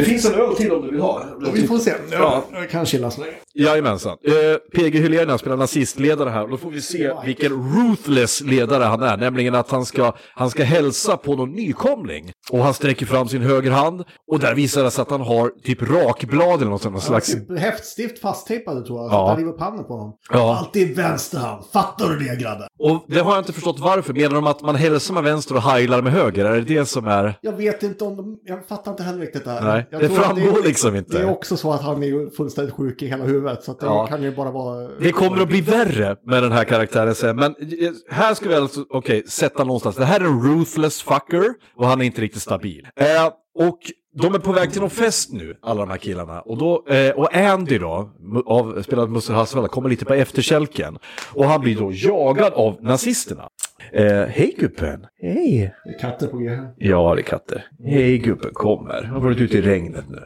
[0.00, 1.24] Det finns en öl till om du vill ha.
[1.54, 1.92] Vi får se.
[2.10, 2.44] Ja.
[2.52, 3.32] Jag kan chilla så länge.
[3.54, 4.16] Jajamensan.
[4.24, 6.46] Eh, PG Hylén spelar nazistledare här.
[6.46, 9.16] Då får vi se vilken ruthless ledare han är.
[9.16, 12.32] Nämligen att han ska, han ska hälsa på någon nykomling.
[12.50, 14.04] Och han sträcker fram sin högerhand.
[14.32, 17.32] Och där visar det sig att han har typ rakblad eller något sånt, någon slags...
[17.32, 19.12] Typ häftstift fasttejpade tror jag.
[19.12, 19.28] Ja.
[19.28, 20.14] Han river pannan på honom.
[20.32, 20.58] Ja.
[20.58, 21.64] Alltid vänster hand.
[21.72, 22.66] Fattar du det grabben?
[22.78, 24.14] Och det har jag inte förstått varför.
[24.14, 26.44] Menar de att man hälsar med vänster och heilar med höger?
[26.44, 27.38] Är det det som är...
[27.40, 28.38] Jag vet inte om de...
[28.44, 29.62] Jag fattar inte heller riktigt det här.
[29.62, 31.16] Nej, jag det framgår liksom inte.
[31.18, 33.64] Det är också så att han är fullständigt sjuk i hela huvudet.
[33.64, 34.06] Så det Ja.
[34.06, 34.88] kan ju bara vara...
[35.00, 37.36] Det kommer att bli värre med den här karaktären sen.
[37.36, 39.96] Men eh, här ska vi alltså, okej, sätta någonstans.
[39.96, 41.44] Det här är en ruthless fucker
[41.76, 42.86] och han är inte riktigt stabil.
[42.96, 43.06] Eh,
[43.54, 43.78] och
[44.20, 46.40] de är på väg till någon fest nu, alla de här killarna.
[46.40, 48.10] Och, då, eh, och Andy då,
[48.46, 50.98] av, spelad av Musse Hasselvalla, kommer lite på efterkälken.
[51.34, 53.48] Och han blir då jagad av nazisterna.
[53.92, 55.06] Eh, Hej gubben!
[55.22, 55.74] Hej!
[55.84, 56.68] Det är katter på G här.
[56.78, 57.66] Ja, det är katter.
[57.84, 59.02] Hej gubben, kommer.
[59.02, 60.18] Han har varit ute i regnet nu.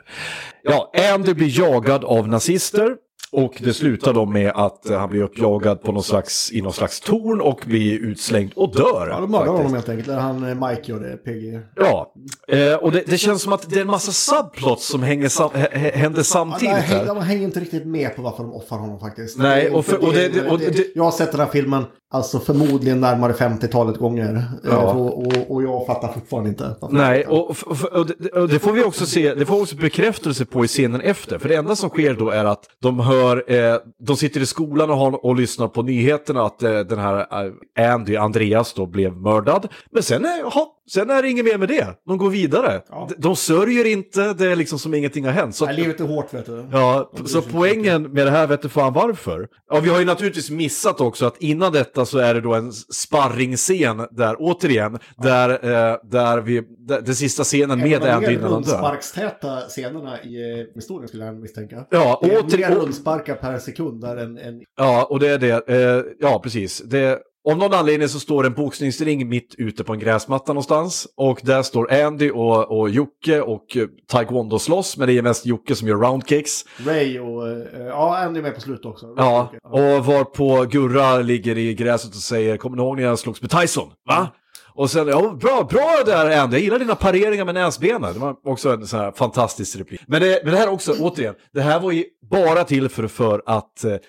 [0.63, 2.97] Ja, Andy blir jagad av nazister.
[3.37, 6.73] Och det slutar då med att eh, han blir uppjagad på någon slags, i någon
[6.73, 9.09] slags torn och blir utslängd och dör.
[9.11, 10.09] Ja, de mördar honom helt enkelt.
[10.09, 11.61] Eller han eh, Mike gör det, PG.
[11.77, 12.13] Ja,
[12.49, 15.51] eh, och det, det känns som att det är en massa subplots som hänger sam,
[15.55, 17.07] hä- hä- händer Ja, samtidigt här.
[17.07, 19.39] de hänger inte riktigt med på varför de offrar honom faktiskt.
[19.39, 23.01] Nej, och för- och det- och det- jag har sett den här filmen alltså förmodligen
[23.01, 24.43] närmare 50-talet gånger.
[24.65, 24.71] Ja.
[24.71, 26.75] Eh, Och, och, och jag fattar fortfarande inte.
[26.91, 27.51] Nej, och,
[27.93, 31.39] och, det, det får vi också se, det får också bekräftelse på i scenen efter.
[31.39, 34.91] För det enda som sker då är att de hör, eh, de sitter i skolan
[34.91, 37.45] och, har, och lyssnar på nyheterna att eh, den här
[37.79, 39.69] eh, Andy, Andreas då, blev mördad.
[39.91, 41.87] Men sen eh, jaha, sen är det inget mer med det.
[42.07, 42.83] De går vidare.
[42.89, 43.09] Ja.
[43.19, 45.55] De, sörjer inte, det är liksom som ingenting har hänt.
[45.55, 46.67] Så, Nej, livet är hårt vet du.
[46.73, 49.49] Ja, så poängen med det här vet du fan varför.
[49.71, 52.73] Ja, vi har ju naturligtvis missat också att innan detta så är det då en
[52.73, 58.43] sparringscen där, återigen, där, eh, där vi, där, den sista scenen med En Andy innan
[58.43, 58.57] han dör.
[58.57, 61.87] rundsparkstäta scenerna i eh, historien skulle jag misstänka.
[61.91, 65.39] Ja, Det är åter, mer rundsparkar per sekund där än, än ja, och det är
[65.39, 65.69] det.
[65.69, 66.79] Eh, ja, precis.
[66.85, 67.19] Det,
[67.51, 71.07] Av någon anledning så står en boxningsring mitt ute på en gräsmatta någonstans.
[71.17, 75.47] Och där står Andy och, och Jocke och eh, Taekwondo slåss, men det är mest
[75.47, 76.65] Jocke som gör roundkicks.
[76.87, 77.49] Ray och...
[77.49, 79.15] eh, ja, Andy är med på slutet också.
[79.17, 83.19] Ja, och var på Gurra ligger i gräset och säger, kommer ni ihåg när jag
[83.19, 83.89] slogs med Tyson?
[84.09, 84.29] Va?
[84.77, 88.13] Och sen, ja, bra, bra där Andy, jag gillar dina pareringar med näsbenen.
[88.13, 90.01] Det var också en sån här fantastisk replik.
[90.07, 93.43] Men det, men det här också, återigen, det här var ju bara till för, för
[93.47, 94.01] att, eh, ett,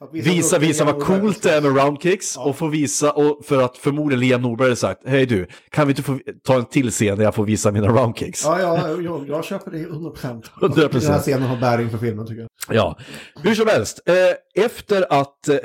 [0.00, 3.62] Att visa visa, visa vad coolt det är med roundkicks och få visa, och för
[3.62, 6.90] att förmodligen Liam Norberg hade sagt, hej du, kan vi inte få ta en till
[6.90, 8.44] scen där jag får visa mina roundkicks?
[8.44, 10.42] Ja, ja jag, jag köper det 100%.
[10.60, 10.90] 100%.
[11.00, 12.76] Den här scenen har bäring för filmen tycker jag.
[12.76, 12.98] Ja,
[13.42, 15.56] hur som helst, eh, efter att, eh,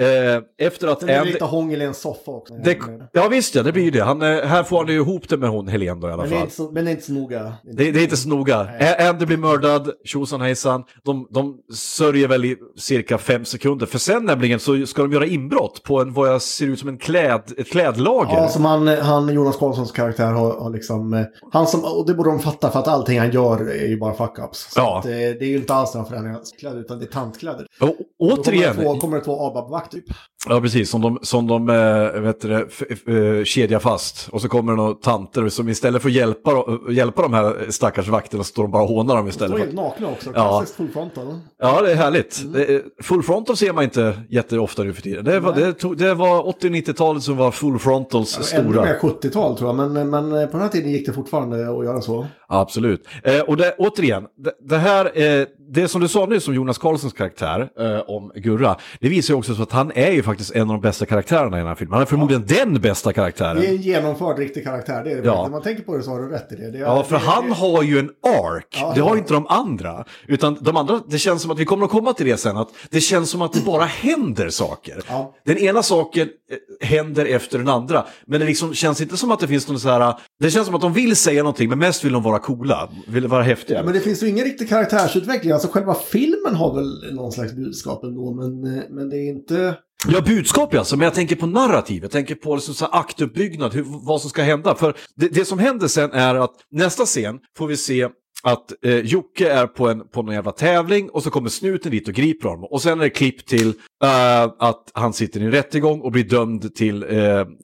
[0.67, 1.31] efter att det Andy...
[1.31, 2.53] lite hångel i en soffa också.
[2.53, 2.77] Det,
[3.13, 4.03] ja visst ja, det blir ju det.
[4.03, 6.41] Han, här får han ju ihop det med hon Helen då i alla men, fall.
[6.41, 7.53] inte så, men det är inte så noga.
[7.63, 8.69] Det, det är inte så noga.
[9.09, 10.83] Andy blir mördad, tjosan hejsan.
[11.05, 13.85] De, de sörjer väl i cirka fem sekunder.
[13.85, 16.89] För sen nämligen så ska de göra inbrott på en, vad jag ser ut som
[16.89, 18.33] en kläd, ett klädlager.
[18.37, 21.13] Ja, som han, han, Jonas Karlssons karaktär har, har liksom...
[21.13, 23.97] eh, Han som, och det borde de fatta för att allting han gör är ju
[23.99, 24.73] bara fuck-ups.
[24.75, 24.99] Ja.
[24.99, 27.67] att, eh, det är ju inte alls några förändringar kläder, utan det är tantkläder.
[27.81, 27.95] Och, Då
[28.35, 30.05] återigen, kommer det två, kommer det två ABAB-vakt typ.
[30.49, 34.29] Ja precis, som de, som de äh, vet det, eh, kedjar fast.
[34.31, 36.51] Och så kommer det några tanter som istället för att hjälpa,
[36.89, 39.51] hjälpa de här stackars vakterna så står de bara och hånar dem De istället.
[39.51, 40.29] är För, helt nakna också.
[40.35, 40.49] Ja.
[40.49, 41.39] Klassiskt full frontal.
[41.59, 42.43] Ja, det är härligt.
[42.55, 45.25] Är- Full frontal ser man inte jätteofta nu för tiden.
[45.25, 48.81] Det var, det tog, det var 80-90-talet som var full frontals Ännu stora.
[48.85, 51.85] mer 70-tal tror jag, men, men eh, på den här tiden gick det fortfarande att
[51.85, 52.27] göra så.
[52.49, 53.07] Absolut.
[53.23, 56.77] Eh, och det, återigen, det, det här, eh, det som du sa nu som Jonas
[56.77, 60.51] Karlssons karaktär eh, om Gurra, det visar ju också så att han är ju faktiskt
[60.51, 61.93] en av de bästa karaktärerna i den här filmen.
[61.93, 63.61] Han är förmodligen den bästa karaktären.
[63.61, 65.27] Det är en genomförd riktig karaktär, det är det.
[65.27, 65.43] Ja.
[65.43, 66.71] När man tänker på det så har du rätt i det.
[66.71, 68.77] det är, Ja, för det, han har ju en ark.
[68.81, 69.17] Ja, det har ja.
[69.17, 70.05] inte de andra.
[70.27, 72.69] Utan de andra, det känns som att vi kommer att komma till det sen, att
[72.89, 75.03] det känns som att det bara händer saker.
[75.09, 75.35] Ja.
[75.45, 78.05] Den ena saken eh, händer efter den andra.
[78.25, 80.75] Men det liksom känns inte som att det finns någon så här, det känns som
[80.75, 83.83] att de vill säga någonting, men mest vill de vara coola, vill vara häftiga.
[83.83, 85.51] Men det finns ju ingen riktig karaktärsutveckling.
[85.51, 89.75] Alltså själva filmen har väl någon slags budskap ändå, men, eh, men det är inte...
[90.07, 93.73] Ja, budskap ja, alltså, men jag tänker på narrativ, jag tänker på liksom så aktuppbyggnad,
[93.73, 94.75] hur, vad som ska hända.
[94.75, 98.07] För det, det som händer sen är att nästa scen får vi se
[98.43, 102.07] att eh, Jocke är på en på någon jävla tävling och så kommer snuten dit
[102.07, 102.67] och griper honom.
[102.71, 103.67] Och sen är det klipp till
[104.03, 107.09] eh, att han sitter i en rättegång och blir dömd till, eh,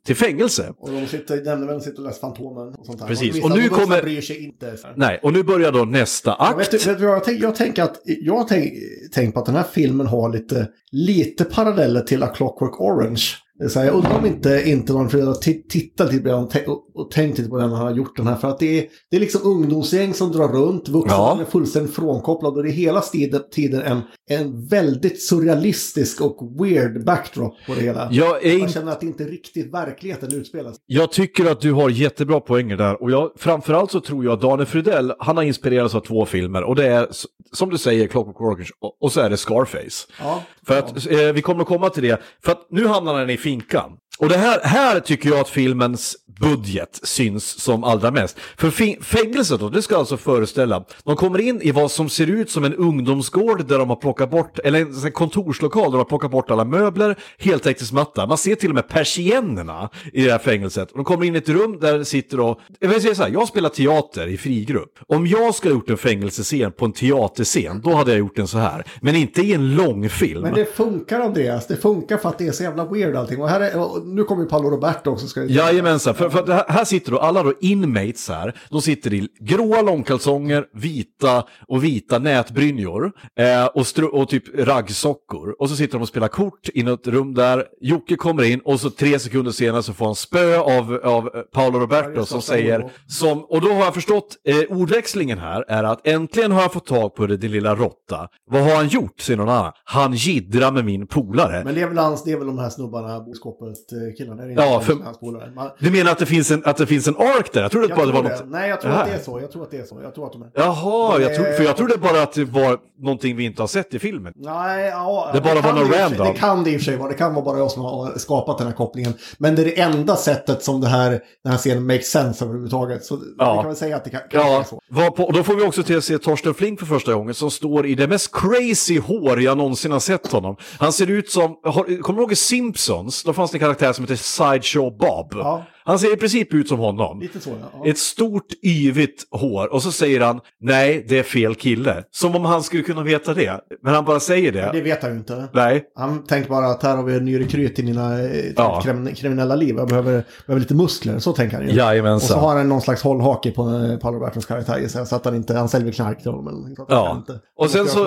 [0.05, 0.73] till fängelse.
[0.77, 3.07] Och de sitter, nämndemännen sitter och läser Fantomen och sånt där.
[3.07, 4.73] Precis, vissa och nu kommer- bryr sig inte.
[4.95, 6.39] Nej, och nu börjar då nästa vet,
[6.73, 6.73] akt.
[6.88, 8.75] vet du vad jag, tänk, jag tänker att jag har tänkt
[9.13, 13.21] tänk på att den här filmen har lite, lite paralleller till A Clockwork Orange.
[13.69, 15.34] Så här, jag undrar om inte, inte någon Frida
[15.69, 18.36] tittar lite på den och, tänkt lite på den när han har gjort den här.
[18.36, 21.38] För att det är, det är liksom ungdomsgäng som drar runt, vuxna Ja.
[21.41, 27.06] är fullständigt frånkopplade och det är hela tiden, tiden en, en väldigt surrealistisk och weird
[27.06, 28.10] backdrop på det hela.
[28.12, 30.76] Jag, är in, känner att det inte riktigt verkligheten utspelas.
[30.86, 34.41] jag tycker att du har jättebra poänger där och jag, framförallt så tror jag att
[34.41, 37.08] Daniel Fridell, han har inspirerats av två filmer och det är
[37.52, 38.69] som du säger Clockwork Orange
[39.02, 40.08] och, så är det Scarface.
[40.19, 42.21] Ja, För att eh, vi kommer att komma till det.
[42.43, 43.91] För att nu hamnar den i finkan.
[44.19, 48.37] Och det här, här tycker jag att filmens budget syns som allra mest.
[48.57, 48.69] För
[49.03, 52.63] fängelset då, det ska alltså föreställa, de kommer in i vad som ser ut som
[52.63, 56.51] en ungdomsgård där de har plockat bort, eller en kontorslokal där de har plockat bort
[56.51, 58.27] alla möbler, heltäckningsmatta.
[58.27, 60.89] Man ser till och med persiennerna i det här fängelset.
[60.93, 63.29] De kommer in i ett rum där det sitter då, jag vill säga så här,
[63.29, 64.99] jag spelar teater i frigrupp.
[65.07, 68.47] Om jag skulle ha gjort en fängelsescen på en teaterscen, då hade jag gjort den
[68.47, 68.83] så här.
[69.01, 70.41] Men inte i en långfilm.
[70.41, 73.41] Men det funkar Andreas, det funkar för att det är så jävla weird allting.
[73.41, 75.27] Och, här är, och nu kommer ju Paolo Roberto också.
[75.27, 79.13] Ska Jajamensan, för, för det här, här sitter då alla då inmates här, de sitter
[79.13, 83.86] i gråa långkalsonger, vita och vita nätbrynjor eh, och,
[84.21, 85.55] och typ raggsockor.
[85.59, 88.79] Och så sitter de och spelar kort i något rum där, Jocke kommer in och
[88.79, 92.41] så tre sekunder senare så får han spö av, av eh, Paolo Roberto just som
[92.41, 96.73] säger, som, och då har jag förstått, eh, ordväxlingen här är att äntligen har jag
[96.73, 98.27] fått tag på det, din lilla råtta.
[98.51, 99.71] Vad har han gjort, säger någon annan.
[99.83, 101.62] Han jiddrar med min polare.
[101.65, 104.41] Men det är väl, hans, det är väl de här snubbarna, boskåpet-killarna.
[104.41, 105.51] Det är inte Ja, de för- hans polare.
[105.55, 107.62] Man, Du menar att det finns en, att det finns en ark där?
[107.62, 108.36] Jag trodde jag bara det tror var det.
[108.36, 108.49] något...
[108.52, 109.39] Nej, jag tror att det är så.
[109.41, 109.99] Jag tror att det är så.
[110.04, 110.49] Jag tror att de är...
[110.54, 113.67] Jaha, jag tror, för jag Eh, trodde bara att det var någonting vi inte har
[113.67, 114.34] sett i filmen.
[114.36, 116.28] Nej, ja, Det bara var och för sig- random.
[116.28, 117.10] Det kan det i och för sig vara.
[117.10, 119.13] Det kan vara bara jag som har skapat den här kopplingen.
[119.38, 121.10] Men det är det enda sättet som det här,
[121.43, 123.06] den här scenen makes sense överhuvudtaget.
[123.06, 123.54] Så Ja.
[123.54, 124.80] vi kan väl säga att det kan, kan Ja, vara så.
[124.89, 127.34] var på, och då får vi också till att se Torsten Flink för första gången
[127.34, 130.56] som står i det mest crazy hår jag någonsin har sett honom.
[130.80, 133.23] Han ser ut som, har, kommer du ihåg i Simpsons?
[133.23, 135.32] Då fanns det en karaktär som heter Sideshow Bob.
[135.34, 135.63] Ja.
[135.85, 137.19] Han ser i princip ut som honom.
[137.19, 137.85] Lite så, ja.
[137.89, 142.03] Ett stort yvigt hår och så säger han nej, det är fel kille.
[142.11, 143.59] Som om han skulle kunna veta det.
[143.83, 144.69] Men han bara säger det.
[144.73, 145.47] Det vet han ju inte.
[145.53, 145.83] Nej.
[145.95, 148.81] Han tänker bara att här har vi en ny rekryt till mina eh, till Ja.
[148.83, 149.75] krim- kriminella liv.
[149.77, 151.19] Jag behöver, behöver lite muskler.
[151.19, 151.75] Så tänker han ju.
[151.75, 152.37] Jajamensan.
[152.37, 153.63] Och så har han någon slags hållhake på
[154.01, 156.47] Paolo Robertos karaktär Så att han inte, han säljer knark till honom.
[156.47, 156.85] eller.
[156.89, 157.15] Ja.
[157.17, 158.06] Inte- Och sen så-.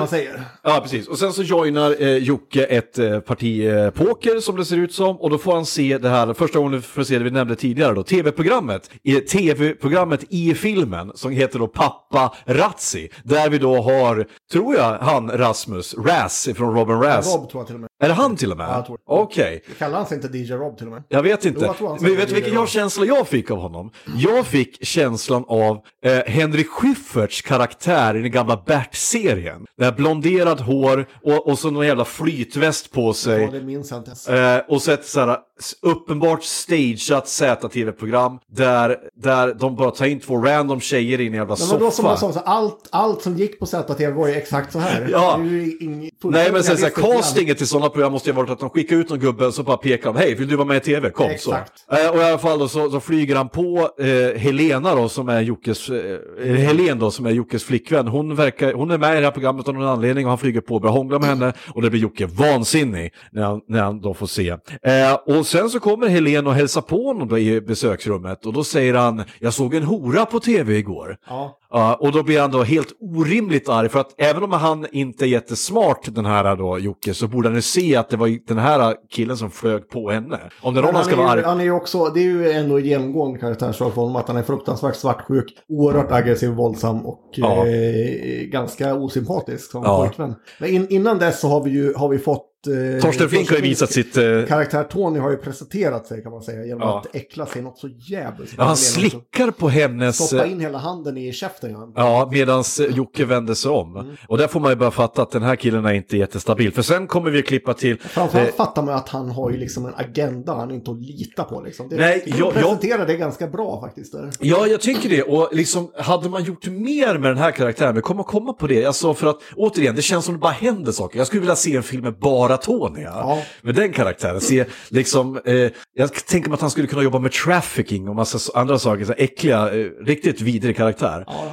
[0.63, 1.09] Ja, precis.
[1.09, 4.95] Och sen så joinar eh, Jocke ett eh, parti eh, poker som det ser ut
[4.95, 5.17] som.
[5.17, 7.95] Och då får han se det här, första gången får se det vi nämnde tidigare
[7.95, 8.91] då, tv-programmet.
[9.03, 13.09] I tv-programmet i filmen som heter då Pappa Razzi.
[13.23, 17.35] Där vi då har, tror jag, han Rasmus, Raz från Robin Raz.
[17.37, 17.91] Rob tror jag till och med.
[18.03, 18.67] Är det han till och med?
[18.69, 18.97] Ja.
[19.07, 19.63] Okej.
[19.79, 21.03] Kallar han sig inte DJ Rob till och med?
[21.09, 21.75] Jag vet inte.
[21.81, 23.91] Jo, jag Men vet du vilken jag känsla jag fick av honom?
[24.17, 29.67] Jag fick känslan av eh, Henrik Schyfferts karaktär i den gamla Bert-serien.
[29.79, 33.43] Det här blonderat hår och, och så någon jävla flytväst på sig.
[33.43, 34.35] Ja, det minns jag inte.
[34.37, 35.41] Eh, och så ett sådär s-
[35.83, 41.57] uppenbart stageat Z-TV-program där, där de bara tar in två random tjejer i en jävla
[41.61, 42.17] Men vadå som soffa.
[42.17, 45.09] sa, så allt, allt som gick på ZTV var ju exakt så här.
[45.13, 45.37] Ja.
[45.39, 48.61] Ing- Nej men sen så här, castingen till sådana program måste ju ha varit att
[48.61, 50.77] de skickar ut någon gubbe och så bara pekar de, hej vill du vara med
[50.77, 51.11] i tv?
[51.11, 51.73] Kom Exakt.
[51.91, 51.97] så.
[51.97, 55.29] Eh, och i alla fall då, så, så flyger han på eh, Helena då som
[55.29, 58.09] är Jockes, eh, Helen då som är Jockes flickvän.
[58.09, 60.61] Hon, verkar, hon är med i det här programmet av någon anledning och han flyger
[60.61, 64.01] på och börjar hångla med henne och det blir Jocke vansinnig när han, när han
[64.01, 64.49] då får se.
[64.83, 65.15] Eh,
[65.47, 69.25] och sen så kommer Helen och hälsar på honom i besöksrummet och då säger han,
[69.41, 71.17] jag såg en hora på tv igår.
[71.29, 71.59] Ja.
[71.71, 75.25] Ja, och då blir han då helt orimligt arg för att även om han inte
[75.25, 78.59] är jättesmart den här då Jocke så borde han ju se att det var den
[78.59, 80.39] här killen som flög på henne.
[80.63, 82.21] Om det är någon han ska han, vara är arg han är ju också, det
[82.21, 87.07] är ju ändå genomgående karaktärsdrag för honom att han är fruktansvärt svartsjuk, oerhört aggressiv, våldsam
[87.07, 87.67] och Ja.
[87.67, 89.99] eh, ganska osympatisk som Ja.
[89.99, 90.35] pojkvän.
[90.61, 92.47] Men in, innan dess så har vi ju har vi fått...
[92.67, 94.17] Eh, Torsten Flink har ju visat sitt...
[94.17, 96.99] Eh, Karaktär Tony har ju presenterat sig kan man säga genom Ja.
[96.99, 98.55] att äckla sig något så jävligt.
[98.59, 100.27] ja, han slickar på hennes...
[100.27, 101.71] Stoppa eh, in hela handen i käften.
[101.71, 101.93] Ja.
[101.97, 103.97] Ja, medan Jocke vänder sig om.
[103.97, 104.17] Mm.
[104.29, 106.73] Och där får man ju bara fatta att den här killen är inte jättestabil.
[106.73, 108.01] För sen kommer vi klippa till...
[108.01, 111.01] Framförallt eh, fattar man att han har ju liksom en agenda han är inte att
[111.01, 111.63] lita på.
[111.63, 111.89] Liksom.
[111.89, 114.13] Det, Nej, jag- presenterar det ganska bra faktiskt.
[114.13, 114.31] Där.
[114.41, 115.23] Ja, jag tycker det.
[115.23, 118.85] Och liksom, hade man gjort mer med den här karaktären, vi kommer komma på det.
[118.85, 121.19] Alltså för att, återigen, det känns som det bara händer saker.
[121.19, 123.03] Jag skulle vilja se en film med bara Tony.
[123.03, 123.43] Ja.
[123.63, 124.41] Med den karaktären.
[124.41, 128.59] Se, liksom, eh, jag tänker mig att han skulle kunna jobba med trafficking och massa
[128.59, 129.05] andra saker.
[129.05, 131.25] Så äckliga, eh, riktigt vidrig karaktär.
[131.27, 131.51] Ja.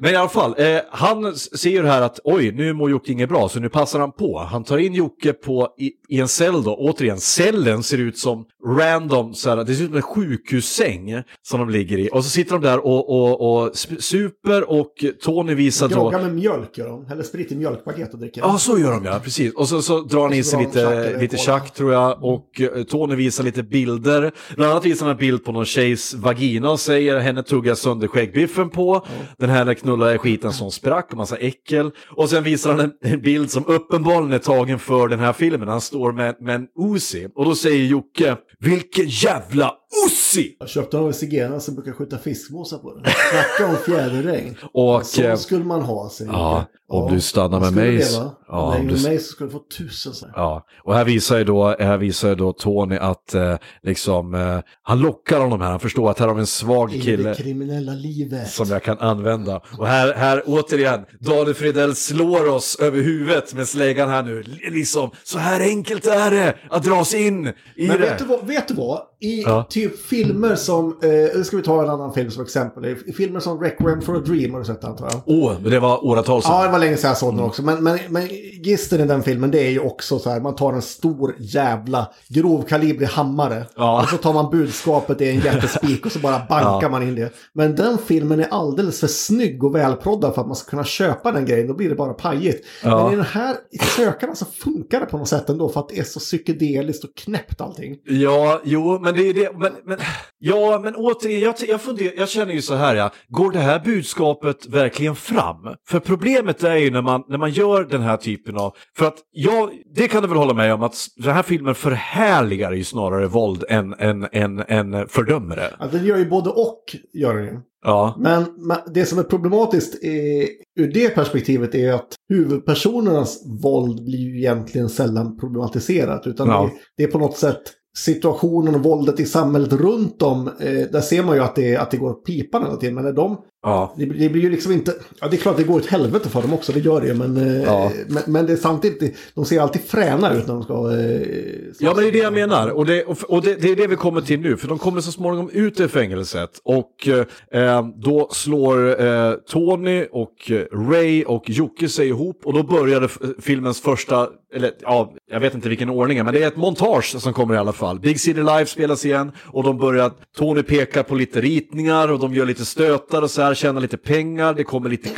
[0.00, 3.12] Men i alla fall, eh, han ser ju det här att oj, nu mår Jocke
[3.12, 4.38] inget bra, så nu passar han på.
[4.38, 6.76] Han tar in Jocke på, i, i en cell då.
[6.76, 11.60] Återigen, cellen ser ut som random, så här, det ser ut som en sjukhussäng som
[11.60, 12.08] de ligger i.
[12.12, 15.94] Och så sitter de där och, och, och super och Tony visar då...
[15.94, 17.06] Groggar med mjölk gör de.
[17.10, 18.40] Eller sprit i mjölkpaket och dricker.
[18.40, 19.54] Ja, så gör de ja, precis.
[19.54, 22.24] Och så, så drar han in tjack lite, lite tjack tror jag.
[22.24, 24.32] Och eh, Tony visar lite bilder.
[24.56, 28.08] Bland annat visar han en bild på någon tjejs vagina och säger henne tuggar sönder
[28.08, 29.06] skäggbiffen på.
[29.38, 31.90] Den här knullar i skiten som sprack och massa äckel.
[32.10, 35.68] Och sen visar han en, en bild som uppenbarligen är tagen för den här filmen.
[35.68, 37.28] Han står med, med en Uzi.
[37.34, 39.74] Och då säger Jocke, vilken jävla
[40.06, 40.56] Uzi!
[40.58, 43.02] Jag köpte av zigenarna som brukar skjuta fiskmåsar på den.
[43.04, 44.56] Snacka om fjäderregn.
[44.72, 48.02] Och, Så eh, skulle man ha, säger ja, om du stannar med mig
[48.48, 50.26] ja, Om du med mig så skulle du få tusen så.
[50.34, 54.58] Ja, och här visar ju då, här visar ju då Tony att eh, liksom, eh,
[54.82, 57.34] han lockar honom här, han förstår att här har vi en svag I kille det
[57.34, 58.50] kriminella livet.
[58.50, 59.60] som jag kan använda.
[59.78, 64.42] Och här, här återigen, Daniel Fridell slår oss över huvudet med släggan här nu.
[64.70, 67.52] Liksom, så här enkelt är det att dras in i
[67.88, 67.98] Men det.
[67.98, 69.00] vet du, vad, vet du vad?
[69.20, 69.66] I Ja.
[69.76, 70.96] Typ filmer som,
[71.34, 72.96] eh, ska vi ta en annan film som exempel.
[73.16, 75.20] Filmer som Requiem for a Dream har du sett antar jag?
[75.26, 76.52] Åh, men det var åratal sedan.
[76.54, 77.48] Ja, det var länge sedan jag såg den Mm.
[77.48, 77.62] också.
[77.62, 78.28] Men, men, men
[78.62, 82.10] gisten i den filmen det är ju också så här, man tar en stor jävla
[82.28, 83.66] grovkalibrig hammare.
[83.76, 84.02] Ja.
[84.02, 86.88] Och så tar man budskapet i en jättespik och så bara bankar Ja.
[86.88, 87.32] man in det.
[87.52, 91.32] Men den filmen är alldeles för snygg och välproddad för att man ska kunna köpa
[91.32, 91.66] den grejen.
[91.66, 92.66] Då blir det bara pajigt.
[92.82, 93.04] Ja.
[93.04, 93.56] Men i den här,
[93.96, 97.14] sökarna så funkar det på något sätt ändå för att det är så psykedeliskt och
[97.14, 97.96] knäppt allting.
[98.04, 99.65] Ja, jo, men det är det.
[99.72, 99.98] Men, men,
[100.38, 103.10] ja, men återigen, jag, jag, funderar, jag känner ju så här, ja.
[103.28, 105.56] Går det här budskapet verkligen fram?
[105.88, 108.74] För problemet är ju när man, när man gör den här typen av...
[108.96, 112.72] För att jag, det kan du väl hålla med om att den här filmen förhärligar
[112.72, 115.74] ju snarare våld än, än, än, än fördömer det.
[115.78, 117.60] Att den gör ju både och, gör den ju.
[117.84, 120.48] Ja, Men men det som är problematiskt är,
[120.78, 126.26] ur det perspektivet är att huvudpersonernas våld blir ju egentligen sällan problematiserat.
[126.26, 126.62] Utan Ja.
[126.62, 127.62] det, det är på något sätt
[127.96, 130.48] situationen och våldet i samhället runt om.
[130.48, 132.94] Eh, där ser man ju att det, att det går åt pipan hela tiden.
[132.94, 133.36] Men när de,
[133.70, 133.94] ja.
[133.96, 134.94] det, det blir ju liksom inte...
[135.20, 137.14] Ja, det är klart det går åt helvete för dem också, det gör det.
[137.14, 137.92] Men, eh, Ja.
[138.08, 140.74] men, men det är samtidigt, de ser alltid fräna ut när de ska...
[140.74, 142.68] Eh, Ja, men det är det jag menar.
[142.68, 144.56] Och, det, och, och det, det är det vi kommer till nu.
[144.56, 146.50] För de kommer så småningom ut ur fängelset.
[146.64, 147.08] Och
[147.52, 152.40] eh, då slår eh, Tony och eh, Ray och Jocke sig ihop.
[152.44, 153.08] Och då började
[153.40, 157.32] filmens första, eller ja, jag vet inte vilken ordning, men det är ett montage som
[157.32, 158.00] kommer i alla fall.
[158.00, 159.32] Big City Live spelas igen.
[159.44, 163.42] Och de börjar, Tony pekar på lite ritningar och de gör lite stötar och så
[163.42, 164.54] här, tjänar lite pengar.
[164.54, 165.08] Det kommer lite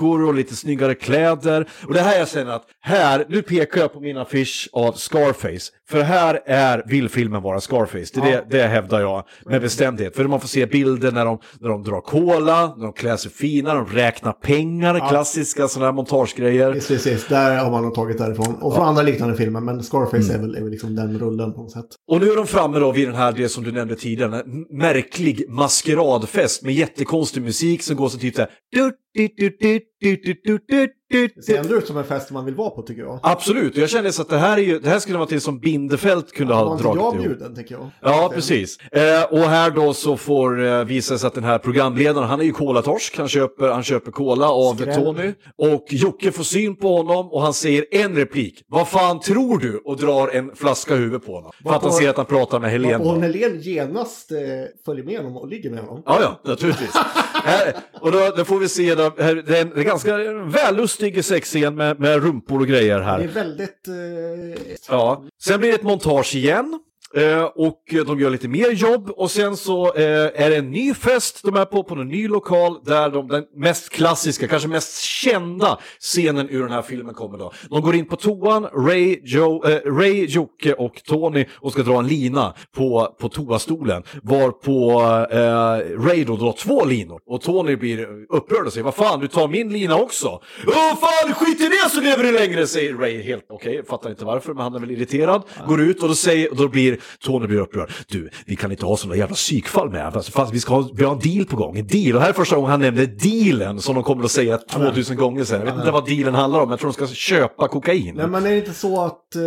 [0.00, 1.68] klockor och lite snyggare kläder.
[1.86, 5.72] Och det här jag känner att här, nu pekar jag på min affisch av Scarface.
[5.90, 8.10] För här är, vill filmen vara Scarface.
[8.14, 10.16] Det, det, det hävdar jag med bestämdhet.
[10.16, 13.30] För man får se bilder när de, när de drar cola, när de klär sig
[13.30, 16.72] fina, de räknar pengar, klassiska sådana här montagegrejer.
[16.72, 18.54] Precis, precis, där har man tagit därifrån.
[18.54, 21.62] Och från andra liknande filmer, men Scarface är, väl, är väl liksom den rullen på
[21.62, 21.86] något sätt.
[22.10, 25.44] Och nu är de framme då vid den här, det som du nämnde tidigare, märklig
[25.48, 28.50] maskeradfest med jättekonstig musik som går så typ så här...
[28.72, 28.92] du,
[29.36, 31.58] du, du, do do do do Det ser du.
[31.58, 33.20] ändå ut som en fest man vill vara på tycker jag.
[33.22, 35.58] Absolut, jag kände så att det här, är ju, det här skulle vara till som
[35.58, 37.26] Bindefält kunde ha Var inte dragit jag ihop.
[37.26, 37.90] bjuden, tänker jag.
[38.02, 38.78] Ja, precis.
[38.80, 42.44] Eh, och här då så får eh, visa sig att den här programledaren, han är
[42.44, 44.94] ju kolatorsk, han köper, han köper cola av Skräll.
[44.94, 45.32] Tony.
[45.56, 48.64] Och Jocke får syn på honom och han säger en replik.
[48.68, 49.76] Vad fan tror du?
[49.84, 51.52] Och drar en flaska i huvudet på honom.
[51.62, 52.96] För att han ser att han pratar med Helene.
[52.96, 53.20] Och då.
[53.20, 54.38] Helene genast eh,
[54.84, 56.02] följer med honom och ligger med honom.
[56.06, 56.94] Ja, ja, naturligtvis.
[57.44, 60.16] här, och då, då får vi se, då, här, det är en, det är ganska
[60.32, 63.26] vällustig sexscen med, med rumpor och grejer Det är här.
[63.28, 63.88] väldigt...
[63.88, 65.24] Eh, Ja.
[65.42, 66.80] Sen blir det ett montage igen.
[67.14, 70.94] Eh, och de gör lite mer jobb och sen så eh, är det en ny
[70.94, 75.02] fest de är på, på en ny lokal där de, den mest klassiska, kanske mest
[75.02, 77.52] kända scenen ur den här filmen kommer då.
[77.70, 81.98] De går in på toan, Ray, jo, eh, Ray Jocke och Tony och ska dra
[81.98, 84.02] en lina på, på toastolen.
[84.22, 85.00] Varpå
[85.30, 89.28] eh, Ray då drar två linor och Tony blir upprörd och säger vad fan du
[89.28, 90.40] tar min lina också.
[90.66, 94.24] Åh fan skit i det så lever du längre säger Ray helt okej, fattar inte
[94.24, 95.42] varför men han är väl irriterad.
[95.66, 97.90] Går ut och då, säger, och då blir Tony blir upprörd.
[98.08, 100.12] Du, vi kan inte ha sådana jävla psykfall med.
[100.12, 101.78] Fast, fast vi ska ha, vi har en deal på gång.
[101.78, 102.16] En deal.
[102.16, 105.44] Och här är första gången han nämnde dealen som de kommer att säga 2000 gånger
[105.44, 105.58] sen.
[105.58, 106.70] Jag vet inte vad dealen handlar om.
[106.70, 108.14] Jag tror de ska köpa kokain.
[108.16, 109.34] nej, men är det inte så att...
[109.36, 109.40] Eh,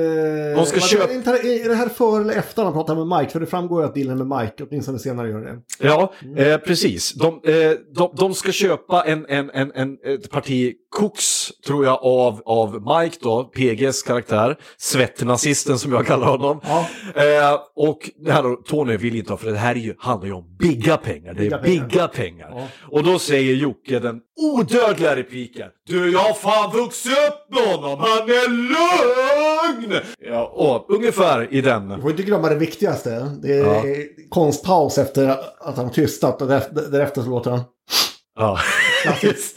[0.55, 3.31] De ska köpa- är det här före eller efter han pratar med Mike?
[3.31, 5.59] För det framgår ju att dealen med Mike, åtminstone senare gör det.
[5.79, 7.13] Ja, eh, precis.
[7.13, 11.99] De, eh, de, de ska köpa en, en, en, en, ett parti koks, tror jag,
[12.03, 16.61] av, av Mike då, PGs karaktär, svettnazisten som jag kallar honom.
[16.63, 16.87] Ja.
[17.15, 20.27] Eh, och det här då, Tony vill inte ha, för det här är ju, handlar
[20.27, 21.33] ju om bigga pengar.
[21.33, 21.87] Det är Bigga pengar.
[21.89, 22.49] bigga pengar.
[22.55, 22.67] Ja.
[22.91, 25.67] Och då säger Jocke den odödliga repliken.
[25.87, 29.99] Du, jag har fan vuxit upp med honom, han är lugn!
[30.19, 31.89] Ja, och ungefär i den.
[31.89, 33.31] Du får inte glömma det viktigaste.
[33.41, 37.59] Det är konstpaus efter att han tystat och därefter så låter han
[38.35, 38.57] Ja,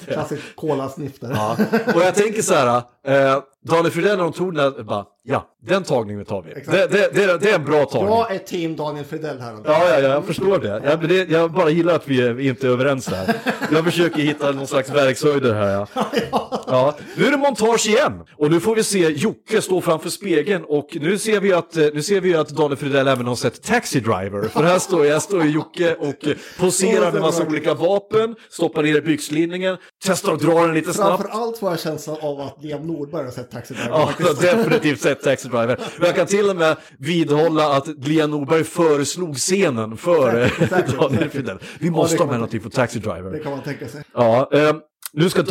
[0.07, 1.31] klassiskt kolasniff där.
[1.31, 1.57] Ja.
[1.95, 5.47] Och jag tänker så här, eh, Daniel Fridell när de tog den där, bara, ja,
[5.63, 6.55] den tagningen tar vi.
[6.55, 8.15] Det, det, det, är, det är en bra tagning.
[8.15, 9.53] Jag är team Daniel Fridell här.
[9.53, 10.83] Ja, ja, ja, jag förstår det.
[10.85, 11.29] Jag, det.
[11.31, 13.35] jag bara gillar att vi är, inte är överens där.
[13.73, 15.89] Jag försöker hitta någon slags verkshöjder här.
[16.31, 16.65] Ja.
[16.67, 16.97] Ja.
[17.17, 18.13] Nu är det montage igen.
[18.37, 20.65] Och nu får vi se Jocke stå framför spegeln.
[20.65, 23.63] Och nu ser vi att, eh, nu ser vi att Daniel Fridell även har sett
[23.63, 24.49] Taxi Driver.
[24.49, 26.15] För här står, här står Jocke och
[26.59, 29.01] poserar med massa olika vapen, stoppar ner i
[29.37, 31.23] byxlinningen, testar att dra den lite snabbt.
[31.23, 33.91] Framför allt får jag känslan av att Liam Nordberg har sett Taxi Driver.
[33.91, 34.41] Ja, faktiskt.
[34.41, 35.75] definitivt sett Taxi Driver.
[36.01, 40.99] Och jag kan till och med vidhålla att Liam Norberg föreslog scenen för Säkert, säkert,
[41.01, 41.31] Daniel.
[41.31, 41.59] Fridell.
[41.79, 43.39] Vi Ja, måste det ha med någonting på Taxi Det Driver.
[43.43, 44.03] kan man tänka sig.
[44.15, 44.81] Ja, ehm,
[45.13, 45.45] nu, ska,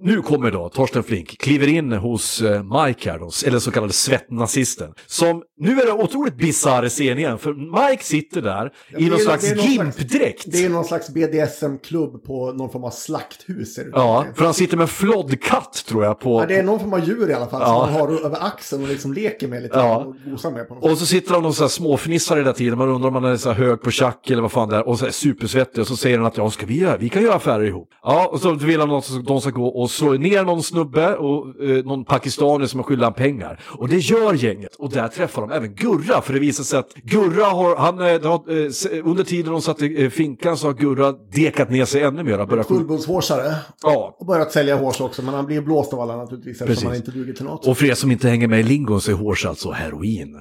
[0.00, 3.92] nu kommer då Torsten Flink, kliver in hos eh, Mike här då, eller så kallade
[3.92, 4.92] svettnazisten.
[5.06, 9.18] Som, nu är det otroligt bisarr scen igen, för Mike sitter där i det någon
[9.18, 10.44] slags det gimpdräkt.
[10.46, 13.74] Det är någon slags BDSM-klubb på någon form av slakthus.
[13.74, 14.34] Det Ja, som.
[14.34, 16.40] för han sitter med en flodkatt tror jag på...
[16.42, 17.66] Ja, det är någon form av djur i alla fall Ja.
[17.84, 19.96] som man har över axeln och liksom leker med lite Ja.
[19.96, 20.84] och gosar med på något.
[20.90, 22.78] Och så sitter han och så här småfnissar hela tiden.
[22.78, 24.88] Man undrar om han är så här hög på tjack eller vad fan det är.
[24.88, 25.80] Och så är supersvettig.
[25.80, 26.96] Och så säger han att ja, ska vi göra?
[26.96, 27.88] Vi kan göra affärer ihop.
[28.02, 31.64] Ja, och så vill han att de ska gå och slå ner någon snubbe och
[31.64, 33.60] eh, någon pakistanier som har skyldigt han pengar.
[33.64, 34.74] Och det gör gänget.
[34.74, 36.20] Och där träffar de även Gurra.
[36.22, 39.82] För det visar sig att Gurra har, han, eh, har, eh, under tiden de satt
[39.82, 42.62] i eh, finkan så har Gurra dekat ner sig ännu mer.
[42.62, 43.54] Fullblodshårsare.
[43.82, 46.84] Ja, Och börjat sälja hårs också, men han blir blåst av alla naturligtvis eftersom Precis.
[46.84, 47.66] han inte duger till något.
[47.66, 50.40] Och för er som inte hänger med i lingon så är hårs alltså heroin.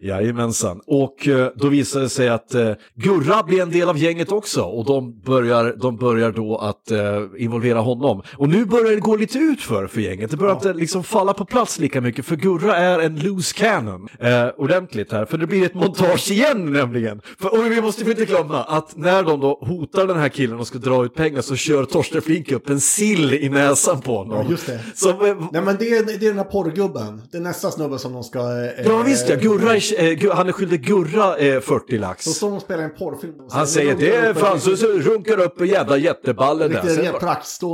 [0.00, 0.80] Jajamensan.
[0.86, 4.84] Och då visar det sig att eh, Gurra blir en del av gänget också och
[4.84, 6.98] de börjar, de börjar då att eh,
[7.38, 8.22] involvera honom.
[8.36, 10.30] Och nu börjar det gå lite ut för för gänget.
[10.30, 14.08] Det börjar inte liksom falla på plats lika mycket för Gurra är en loose cannon.
[14.18, 17.20] Eh, ordentligt här, för det blir ett montage igen nämligen.
[17.40, 20.66] För, och vi måste inte glömma att när de då hotar den här killen och
[20.66, 24.44] ska dra ut pengar så kör Torsten Flink upp en sill i näsan på honom.
[24.44, 24.80] Ja, just det.
[24.94, 27.22] Som, eh, Nej men det är, det är den här porrgubben.
[27.32, 28.38] Det är nästa snubbe som de ska...
[28.38, 32.24] Eh, Ja visst ja, Gurra är, eh, han är skyldig Gurra eh, 40 lax.
[32.24, 33.34] Så står de spelar en porrfilm.
[33.50, 36.82] Han säger det är fan så, så runkar upp en jävla jätteballe där.
[36.82, 37.20] Riktigt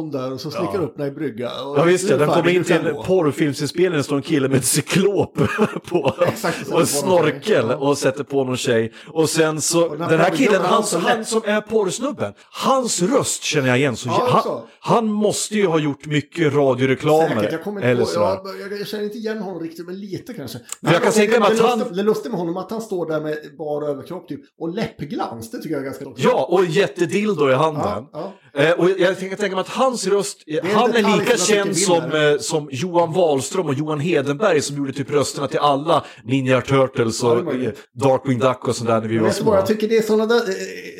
[0.01, 0.81] praktstånd där och så slickar Ja.
[0.81, 1.51] upp den i brygga.
[1.65, 4.65] Och Ja visst ja, den kommer in till en porrfilmsinspelning, står en kille med ett
[4.65, 5.39] cyklop
[5.89, 6.33] på och en
[6.71, 7.77] någon snorkel Ja.
[7.77, 8.93] och sätter på någon tjej.
[9.09, 13.43] Och sen så, den här den här killen, han han, som är porrsnubben, hans röst
[13.43, 13.97] känner jag igen.
[13.97, 17.29] Så Ja, han, han måste ju ha gjort mycket radioreklamer.
[17.43, 20.59] Säkert, jag eller på, jag, jag, känner inte igen honom riktigt, men lite kanske.
[20.85, 23.21] För jag kan tänka mig att han- det lustiga med honom att han står där
[23.21, 26.19] med bara överkropp typ, och läppglans, det tycker jag är ganska roligt.
[26.25, 28.07] Ja, och jättedildo i handen.
[28.13, 31.41] Ja, Eh, och jag tänker tänka mig att hans röst, en han är lika jag
[31.41, 36.05] känd som, eh, som Johan Wahlström och Johan Hedenberg som gjorde typ rösterna till alla
[36.25, 39.55] Ninja Turtles och eh, Darkwing Duck och sådär när vi Jag, var små.
[39.55, 40.43] jag tycker det är sådana där,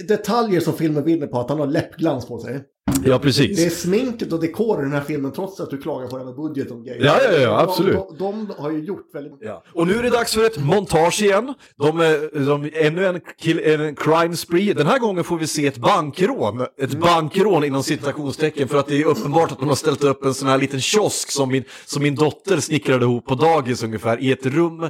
[0.09, 2.61] detaljer som filmen vinner på, att han har läppglans på sig.
[3.05, 3.57] Ja, precis.
[3.59, 6.24] Det är sminket och dekoren i den här filmen, trots att du klagar på det
[6.24, 7.05] med budget och grejer.
[7.05, 7.95] Ja, ja, ja, absolut.
[7.95, 9.62] De, de, de har ju gjort väldigt Ja.
[9.72, 11.55] Och nu är det dags för ett montage igen.
[11.76, 14.72] De, är- de, ännu en, kill, en crime spree.
[14.74, 16.66] Den här gången får vi se ett bankrån.
[16.81, 20.35] Ett bankrån inom citationstecken för att det är uppenbart att de har ställt upp en
[20.35, 24.33] sån här liten kiosk som min, som min dotter snickrade ihop på dagis ungefär i
[24.33, 24.89] ett rum eh,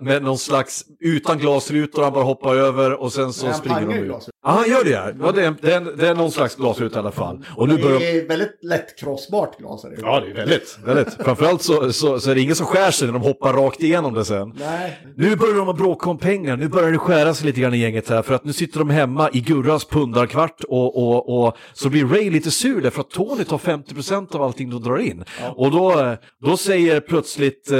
[0.00, 4.12] med någon slags utan glasrutor han bara hoppar över och sen så springer de ut.
[4.44, 6.98] Ja, han gör det ja det, är, det, är, det är någon slags glasruta i
[6.98, 7.13] alla fall.
[7.56, 9.84] Och nu börjar Det är väldigt lätt krossbart glas.
[9.84, 9.96] Är det.
[10.00, 11.14] Ja, det är väldigt, väldigt.
[11.14, 14.14] Framförallt så, så, så är det ingen som skär sig när de hoppar rakt igenom
[14.14, 14.54] det sen.
[14.58, 14.98] Nej.
[15.16, 17.78] Nu börjar de att bråka om pengar, nu börjar det skära sig lite grann i
[17.78, 21.88] gänget här för att nu sitter de hemma i Gurras pundarkvart och, och, och så
[21.88, 25.24] blir Ray lite sur därför att Tony tar 50% av allting de drar in.
[25.56, 27.78] Och då, då säger plötsligt, eh,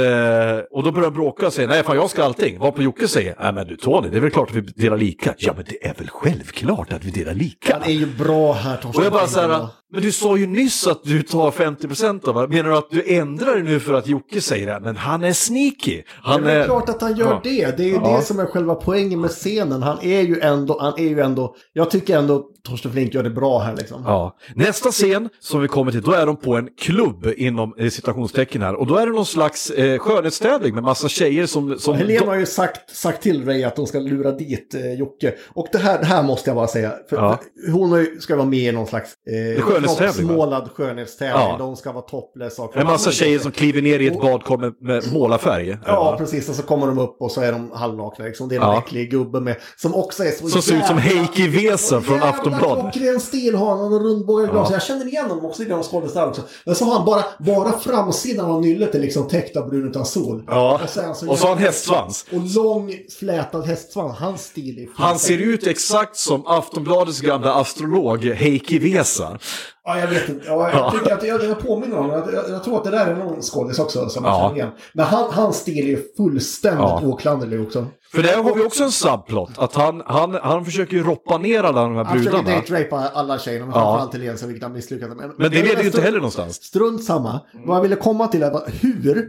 [0.71, 2.59] och då börjar de bråka och säger nej fan jag ska allting.
[2.59, 5.33] Varpå Jocke säger, nej men du Tony det är väl klart att vi delar lika.
[5.37, 7.73] Ja men det är väl självklart att vi delar lika.
[7.73, 9.01] Han är ju bra här, Torsten.
[9.01, 12.35] Och jag bara så här, men du sa ju nyss att du tar 50% av
[12.49, 12.55] det.
[12.55, 14.79] Menar du att du ändrar dig nu för att Jocke säger det?
[14.83, 16.03] Men han är sneaky.
[16.07, 16.65] Han det är är...
[16.65, 17.41] klart att han gör Ja.
[17.43, 17.77] det.
[17.77, 18.17] Det är ju Ja.
[18.17, 19.83] det som är själva poängen med scenen.
[19.83, 23.29] Han är ju ändå, han är ju ändå, jag tycker ändå Torsten Flink gör det
[23.29, 24.01] bra här liksom.
[24.05, 24.37] Ja.
[24.55, 28.61] Nästa scen som vi kommer till, då är de på en klubb inom eh, citationstecken
[28.61, 28.75] här.
[28.75, 31.79] Och då är det någon slags eh, skönhetstävling med massa tjejer som...
[31.79, 35.33] som Helena har ju sagt, sagt till Ray att de ska lura dit eh, Jocke.
[35.53, 36.93] Och det här, det här måste jag bara säga.
[37.09, 37.39] För, Ja.
[37.65, 39.13] för hon ska vara med i någon slags...
[39.27, 40.27] Eh, skönhetstävling.
[40.27, 40.33] va?
[40.33, 41.41] Uppmålad skönhetstävling.
[41.49, 41.55] Ja.
[41.59, 42.59] De ska vara topless.
[42.59, 45.77] Och En massa tjejer som kliver ner i ett badkar med, med målarfärg.
[45.85, 46.49] Ja, precis.
[46.49, 48.25] Och så kommer de upp och så är de halvnakna.
[48.25, 48.49] Liksom.
[48.49, 48.77] Det är en Ja.
[48.79, 52.15] äcklig gubbe med, som också är så Som ser ut som jävla- Heikki Vesa från
[52.15, 52.93] Jävla Aftonbladet.
[52.93, 54.67] klockren stil har han och rundbågade glas.
[54.69, 54.75] Ja.
[54.75, 56.41] Jag känner igen honom också i de skådespelare också.
[56.65, 60.05] Men så har han bara, bara framsidan av nyllet är liksom täckt av brun utan
[60.05, 60.43] sol.
[60.47, 60.79] Ja.
[60.83, 62.25] Och så, han har han jävla- hästsvans.
[62.31, 64.17] Och lång flätad hästsvans.
[64.19, 69.37] Hans stil är Han ser ut exakt som Aftonbladets gamla astrolog Heikki Vesa.
[69.85, 70.45] Ja, jag vet inte.
[70.47, 73.07] Ja, jag, tycker att jag, jag påminner om jag, jag, jag tror att det där
[73.07, 74.39] är någon skådis också som jag Ja.
[74.41, 74.69] känner igen.
[74.93, 77.01] Men han, hans stil är fullständigt Ja.
[77.03, 77.85] oklanderlig också.
[78.15, 81.63] För där har vi också en subplot, att han, han, han försöker ju roppa ner
[81.63, 82.57] alla de här Han försöker brudarna.
[82.61, 83.81] date-rapa alla tjejerna, men Ja.
[83.81, 85.31] framförallt Helene, vilket han misslyckades med.
[85.37, 86.55] Men det leder ju inte heller någonstans.
[86.63, 87.39] Strunt samma.
[87.65, 89.27] Vad jag ville komma till är hur,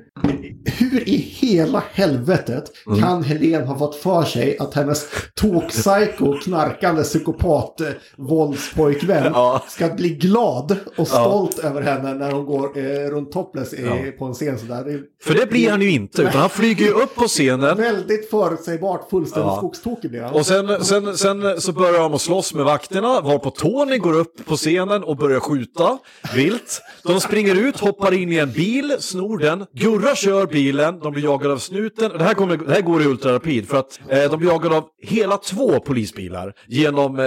[0.79, 3.01] hur i hela helvetet Mm.
[3.03, 7.81] kan Helen ha fått för sig att hennes tok-psycho, knarkande psykopat
[8.19, 9.63] våldspojkvän Ja.
[9.69, 13.97] ska bli glad och stolt över henne när hon går eh, runt topless i, Ja.
[14.19, 15.01] på en scen sådär.
[15.25, 17.77] För det blir han ju inte, utan han flyger ju upp på scenen.
[17.77, 18.76] väldigt förutsägbart,
[19.11, 19.57] fullständigt Ja.
[19.57, 20.35] skogstokig blir han.
[20.35, 24.47] Och sen, sen, sen så börjar de att slåss med vakterna, varpå Tony går upp
[24.47, 25.99] på scenen och börjar skjuta
[26.35, 26.81] vilt.
[27.05, 29.67] De springer ut, hoppar in i en bil, snor den.
[29.73, 32.11] Gurra kör bilen, de blir jagade av snuten.
[32.19, 34.85] Det här, kommer, det här går i ultrarapid för att eh, de blir jagade av
[35.03, 37.25] hela två polisbilar genom eh,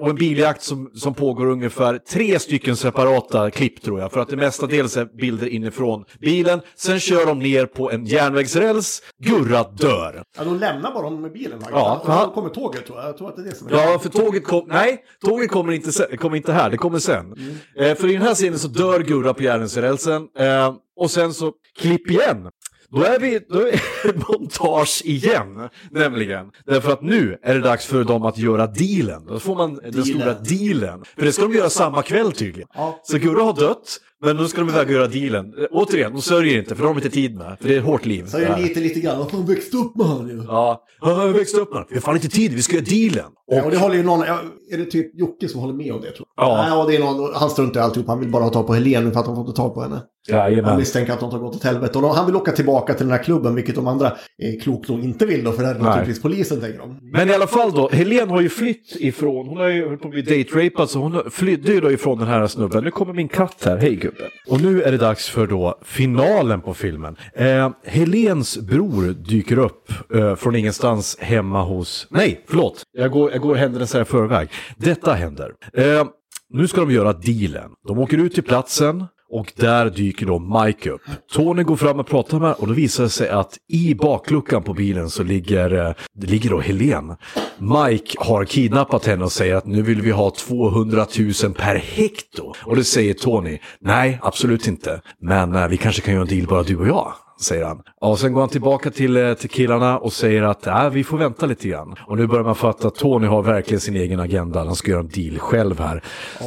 [0.00, 4.12] och en biljakt som, som pågår ungefär tre stycken separata klipp tror jag.
[4.12, 6.60] För att det mestadels är bilder inifrån bilen.
[6.76, 10.22] Sen kör de ner på en järnvägsräls, Gurra dör.
[10.38, 11.58] Ja, de lämnar bara honom med bilen.
[11.70, 13.08] Ja, för han- kommer tåget tror jag.
[13.08, 14.64] Jag tror att det är det som är Ja, för tåget kom...
[14.68, 17.34] Nej, tåget kommer inte, se- kommer inte här, det kommer sen.
[17.78, 20.22] Eh, för i den här scenen så dör Gurra på järnvägsrälsen.
[20.38, 22.48] Eh, och sen så, klipp igen.
[22.90, 26.46] Då är vi, då är montage igen, nämligen.
[26.66, 29.26] Därför att nu är det dags för dem att göra dealen.
[29.26, 31.04] Då får man den stora dealen.
[31.18, 32.68] För det ska de göra samma kväll tydligen.
[32.74, 33.00] Ja.
[33.02, 35.54] Så Gurra har dött, men nu ska de iväg och göra dealen.
[35.58, 37.56] Eh, återigen, de sörjer inte, för det har de inte tid med.
[37.60, 38.28] För det är ett hårt liv.
[38.32, 39.22] Det lite, lite grann.
[39.22, 40.44] Att man växte upp med honom ju.
[40.48, 41.86] Ja, jag har växt upp med det.
[41.88, 43.32] Vi har fan inte tid, vi ska göra dealen.
[43.46, 44.40] Ja, och det håller ju någon, ja,
[44.72, 46.46] är det typ Jocke som håller med om det tror jag?
[46.46, 46.82] Ja.
[46.82, 49.10] Och det är någon, han struntar i alltihop, han vill bara ha tag på Helene
[49.10, 50.02] för att han får inte tag på henne.
[50.30, 50.76] Han Jajamän.
[50.78, 51.98] misstänker att de har gått åt helvete.
[51.98, 55.04] Och han vill åka tillbaka till den här klubben, vilket de andra eh, klokt nog
[55.04, 55.82] inte vill då, för det är Nej.
[55.82, 56.98] naturligtvis polisen, tänker de.
[57.12, 60.08] Men i alla fall då, Helen har ju flytt ifrån, hon har ju hållit på
[60.08, 62.84] att bli date-rapad så hon flydde ju då ifrån den här snubben.
[62.84, 64.26] Nu kommer min katt här, hej gubben.
[64.48, 67.16] Och nu är det dags för då finalen på filmen.
[67.34, 73.40] Eh, Helens bror dyker upp eh, från ingenstans hemma hos, nej förlåt, jag går, jag
[73.40, 74.48] går händelserna i förväg.
[74.76, 75.52] Detta händer.
[75.72, 76.04] Eh,
[76.50, 77.70] nu ska de göra dealen.
[77.88, 79.04] De åker ut till platsen.
[79.34, 81.02] Och där dyker då Mike upp.
[81.32, 84.74] Tony går fram och pratar med och då visar det sig att i bakluckan på
[84.74, 87.16] bilen så ligger, eh, det ligger då Helen.
[87.58, 91.06] Mike har kidnappat henne och säger att nu vill vi ha 200
[91.42, 92.52] 000 per hekto.
[92.64, 95.00] Och det säger Tony, nej absolut inte.
[95.20, 97.12] Men eh, vi kanske kan göra en deal bara du och jag.
[97.40, 97.82] Säger han.
[98.00, 101.18] Och sen går han tillbaka till, eh, till killarna och säger att äh, vi får
[101.18, 101.94] vänta lite grann.
[102.06, 104.64] Och nu börjar man fatta att Tony har verkligen sin egen agenda.
[104.64, 106.02] Han ska göra en deal själv här.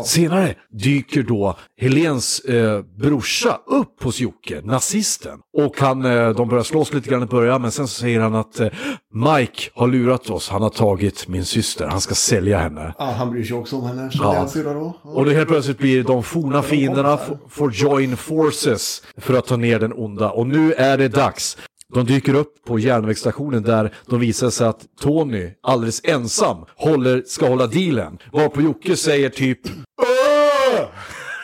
[0.05, 5.39] Senare dyker då Helens eh, brorsa upp hos Jocke, nazisten.
[5.57, 8.35] Och han, eh, de börjar slåss lite grann i början, men sen så säger han
[8.35, 8.67] att eh,
[9.13, 10.49] Mike har lurat oss.
[10.49, 11.87] Han har tagit min syster.
[11.87, 12.93] Han ska sälja henne.
[12.97, 14.09] Ja, han bryr sig också om henne.
[14.13, 14.47] Ja.
[14.53, 14.93] då.
[15.03, 17.19] Och då helt plötsligt blir de forna fienderna
[17.49, 20.29] får join forces för att ta ner den onda.
[20.31, 21.57] Och nu är det dags.
[21.93, 27.47] De dyker upp på järnvägsstationen där de visar sig att Tony alldeles ensam håller, ska
[27.47, 28.17] hålla dealen.
[28.31, 29.59] Varpå Jocke säger typ
[30.01, 30.85] "Åh!"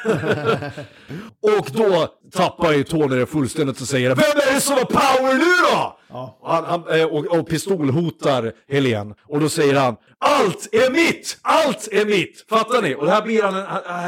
[1.60, 4.18] Och då tappar ju Tony det fullständigt och säger Vem
[4.50, 5.98] är det som har power nu då?
[6.42, 9.14] Och, han, han, eh, och, och pistolhotar Helen.
[9.28, 11.38] Och då säger han Allt är mitt!
[11.42, 12.46] Allt är mitt!
[12.50, 12.96] Fattar ni?
[12.96, 13.54] Och här blir han,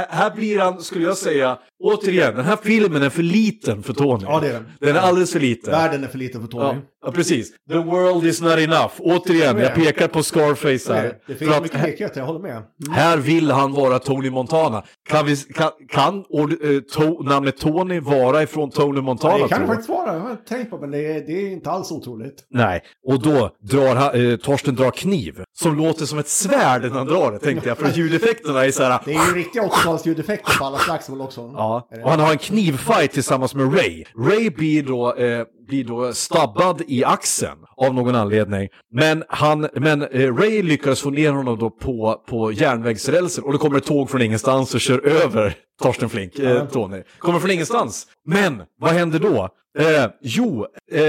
[0.10, 4.24] här, blir han, skulle jag säga, återigen, den här filmen är för liten för Tony.
[4.28, 4.66] Ja, det är den.
[4.80, 5.72] Den är alldeles för liten.
[5.72, 6.64] Världen är för liten för Tony.
[6.64, 7.52] Ja, ja, precis.
[7.70, 8.92] The world is not enough.
[9.00, 11.14] Återigen, jag pekar på Scarface här.
[11.28, 12.64] Det finns att mycket likheter, jag håller med.
[12.92, 14.84] här vill han vara Tony Montana.
[15.10, 19.38] Kan, vi, kan, kan ord, eh, to, namnet Tony vara ifrån Tony Montana?
[19.38, 21.72] det kan det faktiskt vara, jag har tänkt på men det är, det är inte
[21.72, 22.48] alls otroligt.
[22.50, 26.90] Nej, och då drar han, eh, Torsten drar kniv som låter som ett svärd när
[26.90, 27.78] han drar det tänkte jag.
[27.78, 29.02] För ljudeffekterna är så här.
[29.06, 31.52] Det är ju riktiga 80-tals ljudeffekter på alla slagsmål också.
[31.56, 34.04] Ja, och han har en knivfight tillsammans med Ray.
[34.18, 38.70] Ray blir då, eh, blir då stabbad i axeln av någon anledning.
[38.94, 43.58] Men, han, men eh, Ray lyckas få ner honom då på, på järnvägsrälsen och då
[43.58, 47.04] kommer ett tåg från ingenstans och kör över Torsten Flink, eh, Tony.
[47.20, 48.08] Kommer från ingenstans.
[48.26, 49.50] Men vad händer då?
[49.78, 51.02] Eh, jo, eh,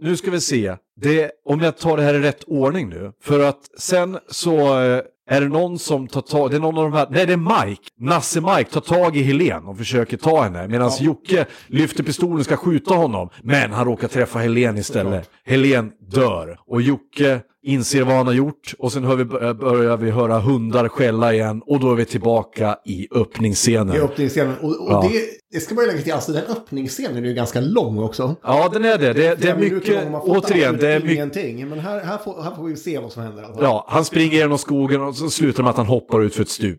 [0.00, 0.76] nu ska vi se.
[1.00, 3.12] Det, om jag tar det här i rätt ordning nu.
[3.22, 6.84] För att sen så eh, är det någon som tar tag, det är någon av
[6.84, 10.42] de här, nej det är Mike, Nasse Mike tar tag i Helen och försöker ta
[10.42, 10.68] henne.
[10.68, 13.28] Medan Jocke lyfter pistolen och ska skjuta honom.
[13.42, 15.30] Men han råkar träffa Helen istället.
[15.44, 16.58] Helen dör.
[16.66, 20.88] Och Jocke inser vad han har gjort och sen hör vi, börjar vi höra hundar
[20.88, 23.96] skälla igen och då är vi tillbaka i öppningsscenen.
[23.96, 24.54] I öppningsscenen.
[24.60, 25.08] Och, och Ja.
[25.12, 25.20] det,
[25.52, 28.36] det ska man ju lägga till, alltså den öppningsscenen är ju ganska lång också.
[28.42, 29.06] Ja, den är det.
[29.06, 31.12] Det, det är Flera minuter mycket, återigen, det är mycket.
[31.14, 33.42] Ingenting, men här, här, får, här får vi se vad som händer.
[33.42, 33.56] fall.
[33.60, 36.42] Ja, han springer genom skogen och så slutar det med att han hoppar ut för
[36.42, 36.78] ett stup.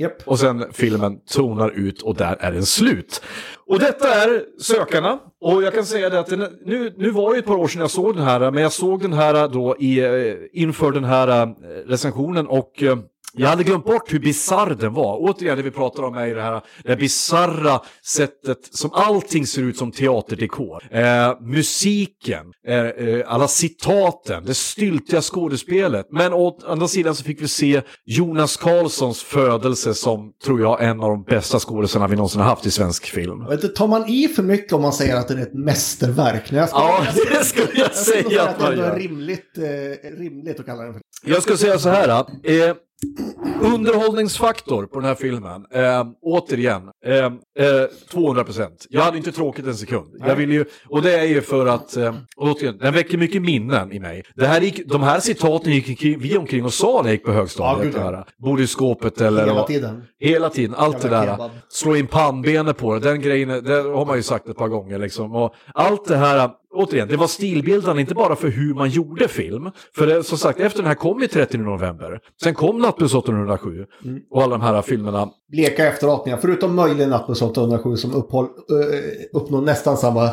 [0.00, 0.22] Yep.
[0.26, 3.22] Och sen filmen tonar ut och där är den slut.
[3.66, 5.18] Och detta är Sökarna.
[5.40, 7.80] Och jag kan säga det att den, nu, nu var det ett par år sedan
[7.80, 11.42] jag såg den här, men jag såg den här då i, eh, inför den här
[11.42, 11.48] eh,
[11.86, 12.98] recensionen och eh,
[13.36, 15.16] jag hade glömt bort hur bisarr den var.
[15.20, 19.62] Återigen, det vi pratar om är det här, det här bisarra sättet som allting ser
[19.62, 20.82] ut som teaterdekor.
[20.90, 26.06] Eh, musiken, eh, eh, alla citaten, det styltiga skådespelet.
[26.10, 31.00] Men å andra sidan så fick vi se Jonas Karlssons födelse som, tror jag, en
[31.00, 33.52] av de bästa skådespelarna vi någonsin har haft i svensk film.
[33.52, 36.50] Inte, tar man i för mycket om man säger att det är ett mästerverk?
[36.50, 37.06] Nej, jag ska, Ja,
[37.38, 38.98] det skulle jag jag skulle säga att det man ändå är gör.
[38.98, 41.02] rimligt, eh, rimligt att kalla den för.
[41.24, 42.08] Jag ska säga så här.
[42.08, 42.74] Eh,
[43.62, 45.66] underhållningsfaktor på den här filmen.
[45.70, 47.30] Eh, återigen, eh, eh,
[48.12, 48.86] 200%.
[48.88, 50.16] Jag hade inte tråkigt en sekund.
[50.26, 53.92] Jag vill ju, och det är ju för att, eh, återigen, den väcker mycket minnen
[53.92, 54.22] i mig.
[54.36, 57.32] Det här gick, de här citaten gick vi omkring och sa när jag gick på
[57.32, 57.94] högstadiet.
[57.96, 58.24] Ja,
[58.56, 59.46] det i skåpet eller...
[59.46, 60.04] Hela tiden.
[60.20, 61.26] Hela tiden, allt det där.
[61.26, 61.50] kebab.
[61.68, 64.98] Slå in pannbenet på det, den grejen, det har man ju sagt ett par gånger
[64.98, 65.34] liksom.
[65.34, 69.70] Och allt det här, återigen, det var stilbildande, inte bara för hur man gjorde film.
[69.96, 72.18] För det, som sagt, efter den här kom ju 30 november.
[72.42, 74.20] Sen kom Nattbuss 807 Mm.
[74.30, 75.28] och alla de här filmerna.
[75.50, 80.30] Bleka efterapningar, förutom möjligen Nattbuss 807 som upphåll, eh, uppnår nästan samma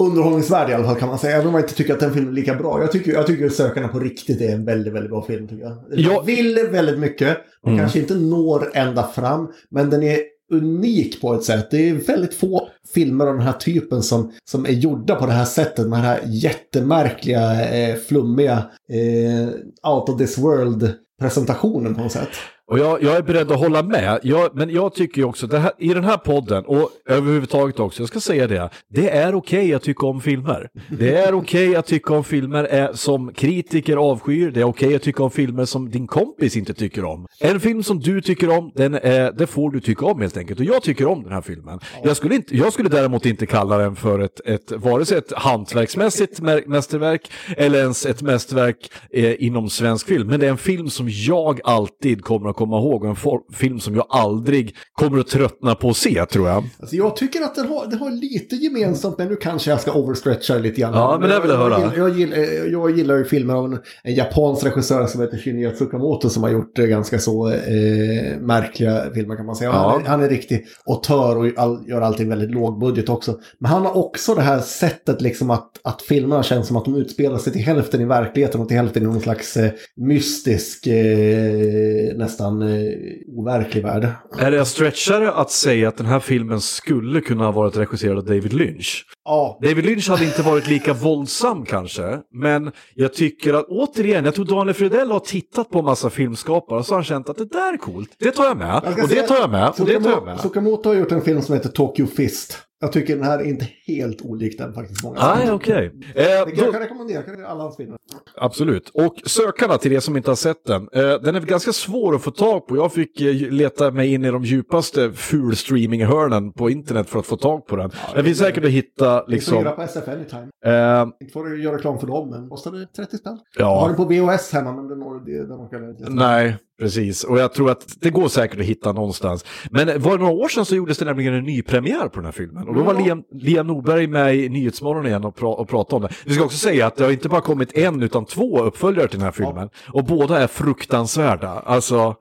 [0.00, 1.34] underhållningsvärde i alla fall kan man säga.
[1.36, 2.80] Även om man inte tycker att den filmen är lika bra.
[2.80, 5.48] Jag tycker, jag tycker att Sökarna på riktigt är en väldigt, väldigt bra film.
[5.48, 5.72] Tycker jag.
[5.90, 6.20] Den Ja.
[6.26, 7.38] vill väldigt mycket.
[7.62, 7.78] Den Mm.
[7.78, 9.48] kanske inte når ända fram.
[9.70, 10.18] Men den är
[10.50, 11.70] unik på ett sätt.
[11.70, 15.32] Det är väldigt få filmer av den här typen som, som är gjorda på det
[15.32, 15.88] här sättet.
[15.88, 19.48] Med den här jättemärkliga, eh, flummiga, eh,
[19.92, 22.28] out of this world presentationen på något sätt.
[22.70, 25.58] Och jag, jag är beredd att hålla med, jag, men jag tycker ju också, det
[25.58, 29.74] här, i den här podden och överhuvudtaget också, jag ska säga det, det är okej
[29.74, 30.68] att tycka om filmer.
[30.88, 35.02] Det är okej att tycka om filmer är, som kritiker avskyr, det är okej att
[35.02, 37.26] tycka om filmer som din kompis inte tycker om.
[37.40, 40.60] En film som du tycker om, den är, det får du tycka om helt enkelt.
[40.60, 41.80] Och jag tycker om den här filmen.
[42.04, 45.32] Jag skulle, inte, jag skulle däremot inte kalla den för ett, ett vare sig ett
[45.36, 50.28] hantverksmässigt mästerverk eller ens ett mästerverk eh, inom svensk film.
[50.28, 53.80] Men det är en film som jag alltid kommer att komma ihåg och en film
[53.80, 56.64] som jag aldrig kommer att tröttna på att se tror jag.
[56.80, 59.92] Alltså jag tycker att den har, den har lite gemensamt, men nu kanske jag ska
[59.92, 60.94] overstretcha lite grann.
[60.94, 61.80] Ja, men det vill jag höra.
[61.80, 62.36] Jag, jag, gillar,
[62.72, 66.50] jag gillar ju filmer av en, en japansk regissör som heter Shinya Tsukamoto som har
[66.50, 69.70] gjort eh, ganska så eh, märkliga filmer kan man säga.
[69.70, 69.90] Ja.
[69.90, 73.38] Han, är, han är riktig auteur och all, gör allting väldigt lågbudget också.
[73.58, 76.94] Men han har också det här sättet liksom att, att filmerna känns som att de
[76.94, 82.16] utspelar sig till hälften i verkligheten och till hälften i någon slags eh, mystisk, eh,
[82.16, 84.08] nästan eh, overklig värld.
[84.38, 88.24] Är det stretchare att säga att den här filmen skulle kunna ha varit regisserad av
[88.24, 89.04] David Lynch?
[89.24, 94.34] Ja, David Lynch hade inte varit lika våldsam kanske, men jag tycker att återigen, jag
[94.34, 97.48] tror Daniel Fredell har tittat på massa filmskapare och så har han känt att det
[97.48, 100.00] där är coolt, det tar jag med, Jag och det tar jag med, och det
[100.00, 100.38] tar jag med.
[100.38, 102.58] Tsukamoto har gjort en film som heter Tokyo Fist.
[102.82, 105.02] Jag tycker den här är inte helt olik den faktiskt.
[105.04, 105.90] Många Nej, okej.
[105.90, 107.98] Kan Eh, jag då- kan rekommendera, jag kan rekommendera alla hans filmer.
[108.36, 108.88] Absolut.
[108.94, 112.22] Och Sökarna till er som inte har sett den, eh, den är ganska svår att
[112.22, 112.76] få tag på.
[112.76, 117.36] Jag fick eh, leta mig in i de djupaste ful-streaming-hörnen på internet för att få
[117.36, 117.90] tag på den.
[118.14, 119.58] det finns säkert att hitta Liksom.
[119.58, 120.48] Hyra på SF Anytime.
[120.64, 123.38] Eh, Inte får du göra reklam för dem, men kostar det 30 spänn?
[123.58, 126.10] Jag har ja, den på VHS hemma, men den, den, den orkar jag inte.
[126.10, 127.24] nej, precis.
[127.24, 129.44] Och jag tror att det går säkert att hitta någonstans.
[129.70, 132.24] Men var det några år sedan så gjordes det nämligen en ny premiär på den
[132.24, 132.68] här filmen.
[132.68, 133.00] Och då var.
[133.00, 136.14] Liam, Liam Norberg med i Nyhetsmorgon igen och, pra, och pratade om det.
[136.24, 139.18] Vi ska också säga att det har inte bara kommit en utan två uppföljare till
[139.18, 139.68] den här filmen.
[139.92, 141.48] Och båda är fruktansvärda.
[141.48, 142.16] Alltså,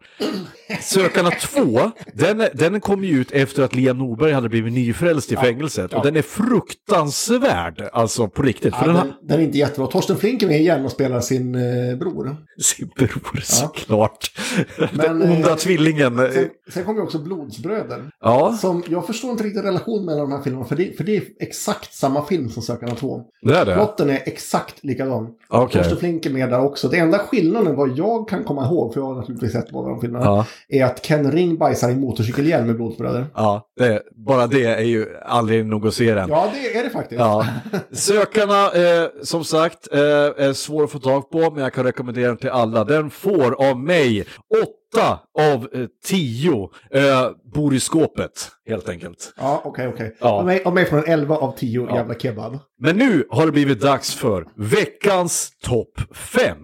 [0.81, 5.35] Sökarna 2, den, den kom ju ut efter att Liam Norberg hade blivit nyfrälst i
[5.35, 5.93] fängelset.
[5.93, 8.75] Och den är fruktansvärd, alltså på riktigt.
[8.75, 9.87] För Ja, den den, den är inte jättebra.
[9.87, 12.35] Torsten Flink är med igen och spelar sin eh, bror.
[12.61, 14.31] sin bror såklart.
[14.77, 16.17] Den Men, onda eh, tvillingen.
[16.17, 18.09] Sen, sen kommer ju också Blodsbröder.
[18.21, 21.17] Ja, Som, jag förstår inte riktigt relationen mellan de här filmerna, för det, för det
[21.17, 23.21] är exakt samma film som Sökarna 2.
[23.41, 23.73] det är det.
[23.73, 25.27] Plotten är exakt likadan.
[25.47, 25.81] Okej.
[25.81, 26.87] Torsten Flink är med där också.
[26.87, 30.01] Det enda skillnaden vad jag kan komma ihåg, för jag har naturligtvis sett båda de
[30.01, 30.45] filmerna, Ja.
[30.67, 33.25] Är att Ken Ring bajsar i en motorcykelhjälm med blodsbröder.
[33.35, 36.29] Ja, det, bara det är ju aldrig nog att se den.
[36.29, 37.19] Ja, det är det faktiskt.
[37.19, 37.47] Ja.
[37.91, 42.27] Sökarna, eh, som sagt, eh, är svår att få tag på, men jag kan rekommendera
[42.27, 42.83] den till alla.
[42.83, 44.25] Den får av mig
[44.63, 49.33] åtta av eh, tio eh, bor i skåpet, helt enkelt.
[49.37, 50.15] Ja, okej, okej.
[50.19, 50.27] Ja.
[50.27, 52.59] Av mig, av mig får en 11 av 10 jävla kebab.
[52.81, 56.57] Men nu har det blivit dags för veckans topp 5.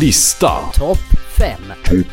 [0.00, 0.50] Lista.
[0.78, 2.04] Topp 5.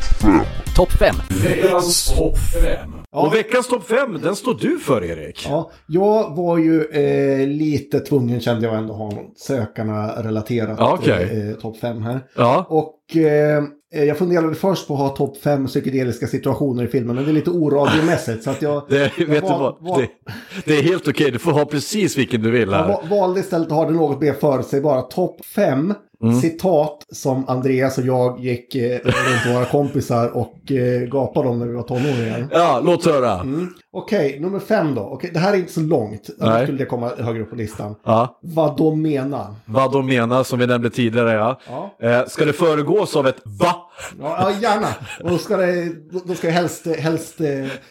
[0.76, 1.14] Topp 5.
[1.42, 2.90] Veckans topp 5.
[3.10, 5.46] Och veckans topp 5, den står du för Erik.
[5.50, 11.48] Ja, jag var ju eh, lite tvungen kände jag ändå ha något sökarna-relaterat Ja, okej.
[11.50, 12.20] eh, topp 5 här.
[12.36, 12.66] Ja.
[12.68, 13.64] Och eh,
[14.06, 17.34] jag funderade först på att ha topp 5 psykedeliska situationer i filmen, men det är
[17.34, 18.44] lite oradiomässigt.
[18.44, 19.88] Så att jag, Det, jag vet du val- vad?
[19.90, 20.32] val- Det,
[20.64, 22.88] det är helt okej, du får ha precis vilken du vill jag här.
[22.88, 25.02] va- valde istället att ha det något mer förutsägbara.
[25.02, 26.40] Topp 5 Mm.
[26.40, 31.66] citat som Andreas och jag gick eh, runt våra kompisar och eh, gapade om när
[31.66, 32.48] vi var tonåringar.
[32.52, 33.32] Ja, låt höra.
[33.34, 33.68] Mm.
[33.92, 35.02] Okej, nummer fem då.
[35.02, 36.30] Okej, det här är inte så långt.
[36.40, 37.94] Annars skulle det komma högre upp på listan.
[38.04, 38.38] Ja.
[38.42, 39.54] Vad de menar.
[39.66, 41.60] Vad de menar, som vi nämnde tidigare, ja.
[42.00, 42.08] Ja.
[42.08, 43.74] Eh, ska det föregås av ett va?
[44.20, 44.86] Ja, gärna.
[45.24, 45.88] Och då ska det,
[46.26, 47.46] då- ska helst, helst eh,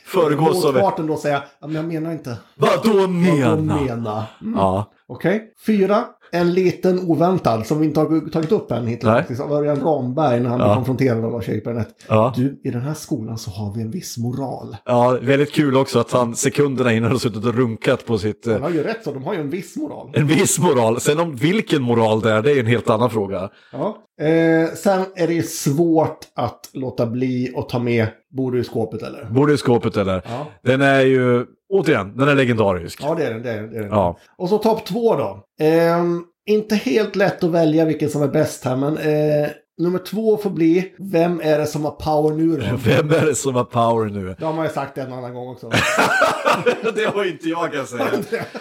[0.05, 2.37] Föregås av ett- då säga, men jag menar inte.
[2.55, 3.55] Vad Vad menar?
[3.55, 4.23] de menar.
[4.41, 4.59] Mm.
[4.59, 4.91] Ja.
[5.09, 5.41] Okej.
[5.65, 6.03] Fyra.
[6.31, 9.39] En liten oväntad som vi inte har tagit upp än hittills.
[9.39, 10.75] Av Örjan Ramberg när han blev Ja.
[10.75, 11.87] konfronterad av Lars-Erik Bernett.
[12.09, 12.33] Ja.
[12.35, 14.77] Du, i den här skolan så har vi en viss moral.
[14.85, 18.45] ja, väldigt kul också att han sekunderna innan har suttit och runkat på sitt...
[18.47, 20.09] Han har ju rätt så, de har ju en viss moral.
[20.13, 20.99] en viss moral.
[21.01, 23.49] Sen om vilken moral det är, det är en helt annan fråga.
[23.71, 23.97] Ja.
[24.25, 29.01] Eh, sen är det svårt att låta bli att ta med Bor du i skåpet
[29.03, 29.25] eller?
[29.31, 30.21] Borde i skåpet eller?
[30.29, 30.47] Ja.
[30.63, 32.99] Den är ju, återigen, den är legendarisk.
[33.03, 33.43] Ja, det är den.
[33.43, 33.91] Det är den, det är den.
[33.91, 34.17] Ja.
[34.37, 35.43] Och så topp två då.
[35.59, 40.37] Ehm, inte helt lätt att välja vilken som är bäst här, men eh, nummer två
[40.37, 42.77] får bli Vem är det som har power nu då?
[42.85, 44.35] Vem är det som har power nu?
[44.39, 45.69] Det har man ju sagt en annan gång också.
[46.95, 48.07] det har inte jag kan säga.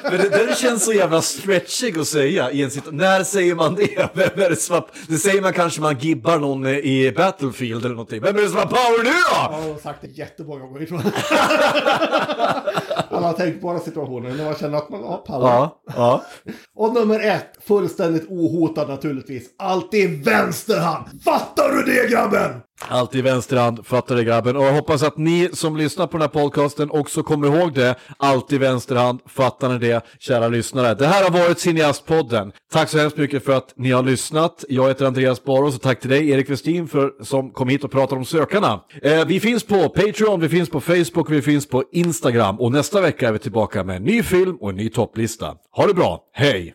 [0.03, 2.97] Men det där känns så jävla stretchig att säga i en situation.
[2.97, 4.11] När säger man det?
[4.15, 4.87] Vem är det som har...
[5.09, 8.23] Det säger man kanske man gibbar någon i Battlefield eller någonting.
[8.23, 9.67] Vem är det som har power nu då?
[9.67, 11.13] Jag har sagt det jättemånga gånger tror jag.
[13.11, 15.49] Alla den situationen när man känner att man har power.
[15.49, 16.23] Ja, ja.
[16.75, 19.51] Och nummer ett, fullständigt ohotad naturligtvis.
[19.59, 21.06] Alltid vänsterhand.
[21.25, 22.51] Fattar du det grabben?
[22.89, 24.57] Alltid vänsterhand, fattar det grabben.
[24.57, 27.95] Och jag hoppas att ni som lyssnar på den här podcasten också kommer ihåg det.
[28.17, 30.95] Alltid vänsterhand, fattar ni det, kära lyssnare.
[30.95, 32.53] Det här har varit Cineastpodden.
[32.73, 34.65] Tack så hemskt mycket för att ni har lyssnat.
[34.69, 37.91] Jag heter Andreas Baros och tack till dig Erik Westin för, som kom hit och
[37.91, 38.81] pratade om sökarna.
[39.03, 42.61] Eh, vi finns på Patreon, vi finns på Facebook, vi finns på Instagram.
[42.61, 45.55] Och nästa vecka är vi tillbaka med en ny film och en ny topplista.
[45.77, 46.75] Ha det bra, hej!